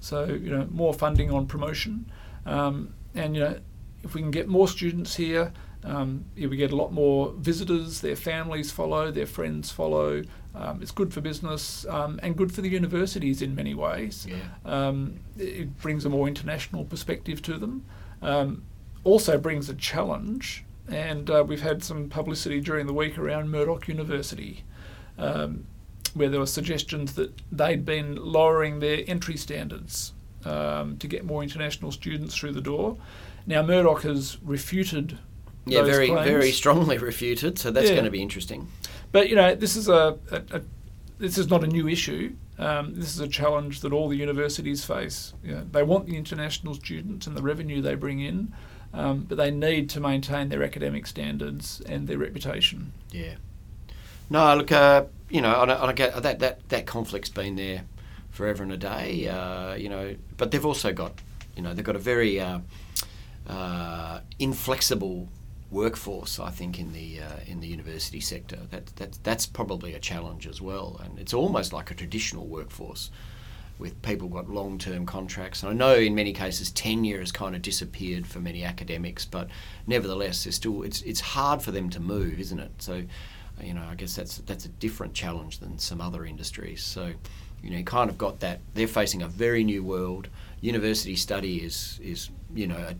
So 0.00 0.24
you 0.24 0.50
know 0.50 0.66
more 0.68 0.92
funding 0.92 1.30
on 1.30 1.46
promotion, 1.46 2.10
um, 2.44 2.94
and 3.14 3.36
you 3.36 3.42
know 3.42 3.60
if 4.02 4.14
we 4.14 4.20
can 4.20 4.32
get 4.32 4.48
more 4.48 4.66
students 4.66 5.14
here, 5.14 5.52
um, 5.84 6.24
yeah, 6.36 6.46
we 6.48 6.56
get 6.56 6.72
a 6.72 6.76
lot 6.76 6.92
more 6.92 7.32
visitors. 7.38 8.00
Their 8.00 8.16
families 8.16 8.70
follow, 8.70 9.10
their 9.10 9.26
friends 9.26 9.70
follow. 9.70 10.22
Um, 10.54 10.82
it's 10.82 10.90
good 10.90 11.14
for 11.14 11.20
business 11.20 11.86
um, 11.88 12.18
and 12.22 12.36
good 12.36 12.52
for 12.52 12.60
the 12.60 12.68
universities 12.68 13.40
in 13.40 13.54
many 13.54 13.74
ways. 13.74 14.26
Yeah. 14.28 14.36
Um, 14.64 15.20
it 15.38 15.80
brings 15.80 16.04
a 16.04 16.08
more 16.08 16.28
international 16.28 16.84
perspective 16.84 17.40
to 17.42 17.56
them. 17.56 17.84
Um, 18.20 18.64
also 19.04 19.38
brings 19.38 19.68
a 19.68 19.74
challenge, 19.74 20.64
and 20.88 21.30
uh, 21.30 21.44
we've 21.46 21.62
had 21.62 21.82
some 21.82 22.08
publicity 22.08 22.60
during 22.60 22.86
the 22.86 22.92
week 22.92 23.16
around 23.16 23.48
Murdoch 23.48 23.88
University, 23.88 24.64
um, 25.16 25.66
where 26.12 26.28
there 26.28 26.40
were 26.40 26.46
suggestions 26.46 27.14
that 27.14 27.32
they'd 27.50 27.86
been 27.86 28.16
lowering 28.16 28.80
their 28.80 29.02
entry 29.06 29.38
standards 29.38 30.12
um, 30.44 30.98
to 30.98 31.06
get 31.06 31.24
more 31.24 31.42
international 31.42 31.92
students 31.92 32.36
through 32.36 32.52
the 32.52 32.60
door. 32.60 32.98
Now 33.46 33.62
Murdoch 33.62 34.02
has 34.02 34.36
refuted. 34.42 35.18
Yeah, 35.66 35.82
very, 35.82 36.08
claims. 36.08 36.26
very 36.26 36.52
strongly 36.52 36.98
refuted. 37.10 37.58
So 37.58 37.70
that's 37.70 37.88
Yeah. 37.88 37.94
going 37.94 38.04
to 38.04 38.10
be 38.10 38.22
interesting. 38.22 38.68
But 39.12 39.28
you 39.28 39.36
know, 39.36 39.54
this 39.54 39.76
is 39.76 39.88
a, 39.88 40.18
a, 40.30 40.42
a 40.56 40.62
this 41.18 41.36
is 41.38 41.48
not 41.48 41.62
a 41.64 41.66
new 41.66 41.88
issue. 41.88 42.34
Um, 42.58 42.94
this 42.94 43.14
is 43.14 43.20
a 43.20 43.28
challenge 43.28 43.80
that 43.80 43.92
all 43.92 44.08
the 44.08 44.16
universities 44.16 44.84
face. 44.84 45.32
You 45.42 45.52
know, 45.52 45.66
they 45.72 45.82
want 45.82 46.06
the 46.06 46.16
international 46.16 46.74
students 46.74 47.26
and 47.26 47.36
the 47.36 47.42
revenue 47.42 47.80
they 47.80 47.94
bring 47.94 48.20
in, 48.20 48.52
um, 48.92 49.24
but 49.28 49.38
they 49.38 49.50
need 49.50 49.88
to 49.90 50.00
maintain 50.00 50.48
their 50.50 50.62
academic 50.62 51.06
standards 51.06 51.80
and 51.86 52.06
their 52.06 52.18
reputation. 52.18 52.92
Yeah. 53.10 53.34
No, 54.28 54.54
look, 54.56 54.70
uh, 54.72 55.04
you 55.28 55.40
know, 55.40 55.52
I, 55.52 55.88
I 55.88 55.92
get 55.92 56.22
that 56.22 56.38
that 56.40 56.68
that 56.68 56.86
conflict's 56.86 57.30
been 57.30 57.56
there 57.56 57.82
forever 58.30 58.62
and 58.62 58.72
a 58.72 58.76
day. 58.76 59.26
Uh, 59.28 59.74
you 59.74 59.88
know, 59.88 60.14
but 60.36 60.50
they've 60.50 60.64
also 60.64 60.92
got, 60.92 61.14
you 61.56 61.62
know, 61.62 61.74
they've 61.74 61.84
got 61.84 61.96
a 61.96 62.00
very 62.00 62.38
uh, 62.40 62.60
uh, 63.48 64.20
inflexible 64.38 65.28
workforce. 65.70 66.38
I 66.38 66.50
think 66.50 66.78
in 66.78 66.92
the 66.92 67.20
uh, 67.20 67.40
in 67.46 67.60
the 67.60 67.68
university 67.68 68.20
sector, 68.20 68.58
that 68.70 68.86
that 68.96 69.18
that's 69.22 69.46
probably 69.46 69.94
a 69.94 70.00
challenge 70.00 70.46
as 70.46 70.60
well. 70.60 71.00
And 71.02 71.18
it's 71.18 71.34
almost 71.34 71.72
like 71.72 71.90
a 71.90 71.94
traditional 71.94 72.46
workforce. 72.46 73.10
With 73.78 74.02
people 74.02 74.28
got 74.28 74.50
long-term 74.50 75.06
contracts, 75.06 75.62
and 75.62 75.70
I 75.70 75.74
know 75.74 75.94
in 75.94 76.14
many 76.14 76.34
cases 76.34 76.70
tenure 76.70 77.20
has 77.20 77.32
kind 77.32 77.56
of 77.56 77.62
disappeared 77.62 78.26
for 78.26 78.38
many 78.38 78.62
academics, 78.62 79.24
but 79.24 79.48
nevertheless, 79.86 80.44
there's 80.44 80.56
still 80.56 80.82
it's 80.82 81.00
it's 81.00 81.20
hard 81.20 81.62
for 81.62 81.70
them 81.70 81.88
to 81.90 82.00
move, 82.00 82.38
isn't 82.38 82.60
it? 82.60 82.72
So, 82.76 83.04
you 83.62 83.72
know, 83.72 83.86
I 83.90 83.94
guess 83.94 84.14
that's 84.14 84.36
that's 84.38 84.66
a 84.66 84.68
different 84.68 85.14
challenge 85.14 85.60
than 85.60 85.78
some 85.78 86.02
other 86.02 86.26
industries. 86.26 86.82
So, 86.82 87.14
you 87.62 87.70
know, 87.70 87.78
you 87.78 87.84
kind 87.84 88.10
of 88.10 88.18
got 88.18 88.40
that. 88.40 88.60
They're 88.74 88.86
facing 88.86 89.22
a 89.22 89.28
very 89.28 89.64
new 89.64 89.82
world. 89.82 90.28
University 90.60 91.16
study 91.16 91.58
is 91.58 91.98
is 92.02 92.30
you 92.54 92.66
know 92.66 92.94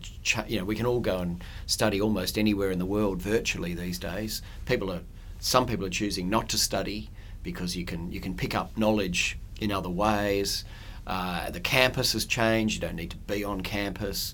you 0.47 0.57
know 0.57 0.65
we 0.65 0.75
can 0.75 0.85
all 0.85 0.99
go 0.99 1.19
and 1.19 1.43
study 1.67 2.01
almost 2.01 2.37
anywhere 2.37 2.71
in 2.71 2.79
the 2.79 2.85
world 2.85 3.21
virtually 3.21 3.73
these 3.73 3.99
days. 3.99 4.41
People 4.65 4.91
are 4.91 5.01
some 5.39 5.65
people 5.65 5.85
are 5.85 5.89
choosing 5.89 6.29
not 6.29 6.49
to 6.49 6.57
study 6.57 7.09
because 7.43 7.75
you 7.75 7.85
can 7.85 8.11
you 8.11 8.19
can 8.19 8.35
pick 8.35 8.55
up 8.55 8.77
knowledge 8.77 9.37
in 9.59 9.71
other 9.71 9.89
ways. 9.89 10.65
Uh, 11.05 11.49
the 11.49 11.59
campus 11.59 12.13
has 12.13 12.25
changed. 12.25 12.75
You 12.75 12.87
don't 12.87 12.95
need 12.95 13.11
to 13.11 13.17
be 13.17 13.43
on 13.43 13.61
campus, 13.61 14.33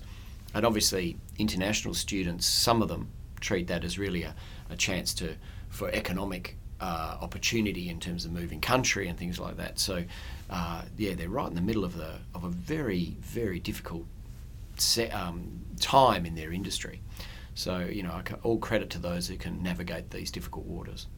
and 0.54 0.64
obviously 0.64 1.16
international 1.38 1.94
students, 1.94 2.46
some 2.46 2.82
of 2.82 2.88
them 2.88 3.10
treat 3.40 3.68
that 3.68 3.84
as 3.84 3.98
really 3.98 4.22
a, 4.22 4.34
a 4.70 4.76
chance 4.76 5.14
to 5.14 5.36
for 5.68 5.90
economic 5.90 6.56
uh, 6.80 7.16
opportunity 7.20 7.88
in 7.88 8.00
terms 8.00 8.24
of 8.24 8.32
moving 8.32 8.60
country 8.60 9.08
and 9.08 9.18
things 9.18 9.38
like 9.38 9.56
that. 9.56 9.78
So, 9.78 10.04
uh, 10.50 10.82
yeah, 10.96 11.14
they're 11.14 11.28
right 11.28 11.48
in 11.48 11.54
the 11.54 11.60
middle 11.60 11.84
of 11.84 11.96
the 11.96 12.20
of 12.34 12.44
a 12.44 12.48
very 12.48 13.16
very 13.20 13.60
difficult 13.60 14.06
um, 15.12 15.60
time 15.80 16.24
in 16.24 16.34
their 16.34 16.52
industry. 16.52 17.00
So, 17.54 17.80
you 17.80 18.04
know, 18.04 18.22
all 18.44 18.58
credit 18.58 18.88
to 18.90 18.98
those 18.98 19.26
who 19.26 19.36
can 19.36 19.62
navigate 19.62 20.10
these 20.10 20.30
difficult 20.30 20.66
waters. 20.66 21.08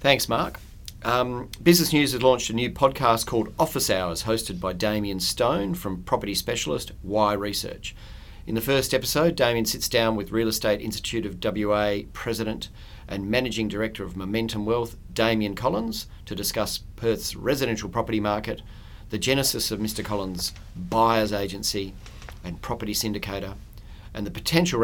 Thanks, 0.00 0.30
Mark. 0.30 0.58
Um, 1.04 1.50
Business 1.62 1.92
News 1.92 2.12
has 2.12 2.22
launched 2.22 2.48
a 2.48 2.54
new 2.54 2.70
podcast 2.70 3.26
called 3.26 3.52
Office 3.58 3.90
Hours, 3.90 4.22
hosted 4.22 4.60
by 4.60 4.72
Damien 4.72 5.20
Stone 5.20 5.74
from 5.74 6.02
property 6.04 6.34
specialist 6.34 6.92
Why 7.02 7.34
Research. 7.34 7.94
In 8.46 8.54
the 8.54 8.60
first 8.62 8.94
episode, 8.94 9.36
Damien 9.36 9.66
sits 9.66 9.88
down 9.88 10.16
with 10.16 10.32
Real 10.32 10.48
Estate 10.48 10.80
Institute 10.80 11.26
of 11.26 11.38
WA 11.42 11.98
President 12.14 12.70
and 13.08 13.30
Managing 13.30 13.68
Director 13.68 14.04
of 14.04 14.16
Momentum 14.16 14.66
Wealth, 14.66 14.96
Damien 15.12 15.54
Collins, 15.54 16.06
to 16.24 16.34
discuss 16.34 16.78
Perth's 16.96 17.36
residential 17.36 17.88
property 17.88 18.18
market, 18.20 18.62
the 19.10 19.18
genesis 19.18 19.70
of 19.70 19.78
Mr. 19.78 20.04
Collins' 20.04 20.52
buyer's 20.74 21.32
agency 21.32 21.94
and 22.42 22.60
property 22.62 22.92
syndicator, 22.92 23.54
and 24.12 24.26
the 24.26 24.30
potential 24.30 24.80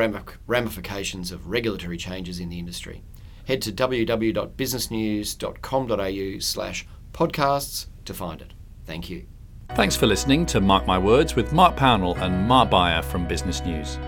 ramifications 0.46 1.32
of 1.32 1.48
regulatory 1.48 1.96
changes 1.96 2.38
in 2.38 2.48
the 2.48 2.58
industry. 2.58 3.02
Head 3.46 3.62
to 3.62 3.72
www.businessnews.com.au 3.72 6.38
slash 6.38 6.86
podcasts 7.12 7.86
to 8.04 8.14
find 8.14 8.40
it. 8.40 8.52
Thank 8.86 9.10
you. 9.10 9.26
Thanks 9.74 9.96
for 9.96 10.06
listening 10.06 10.46
to 10.46 10.60
Mark 10.60 10.86
My 10.86 10.98
Words 10.98 11.34
with 11.34 11.52
Mark 11.52 11.74
Pownall 11.76 12.16
and 12.20 12.46
Mark 12.46 12.70
Beyer 12.70 13.02
from 13.02 13.26
Business 13.26 13.64
News. 13.64 13.98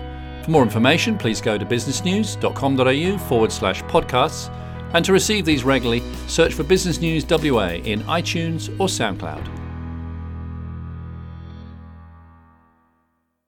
For 0.45 0.51
more 0.51 0.61
information, 0.61 1.17
please 1.17 1.41
go 1.41 1.57
to 1.57 1.65
businessnews.com.au 1.65 3.17
forward 3.27 3.51
slash 3.51 3.81
podcasts. 3.85 4.53
And 4.93 5.03
to 5.03 5.11
receive 5.11 5.43
these 5.43 5.63
regularly, 5.63 6.03
search 6.27 6.53
for 6.53 6.61
Business 6.61 7.01
News 7.01 7.25
WA 7.27 7.69
in 7.69 8.01
iTunes 8.01 8.69
or 8.79 8.85
SoundCloud. 8.85 9.64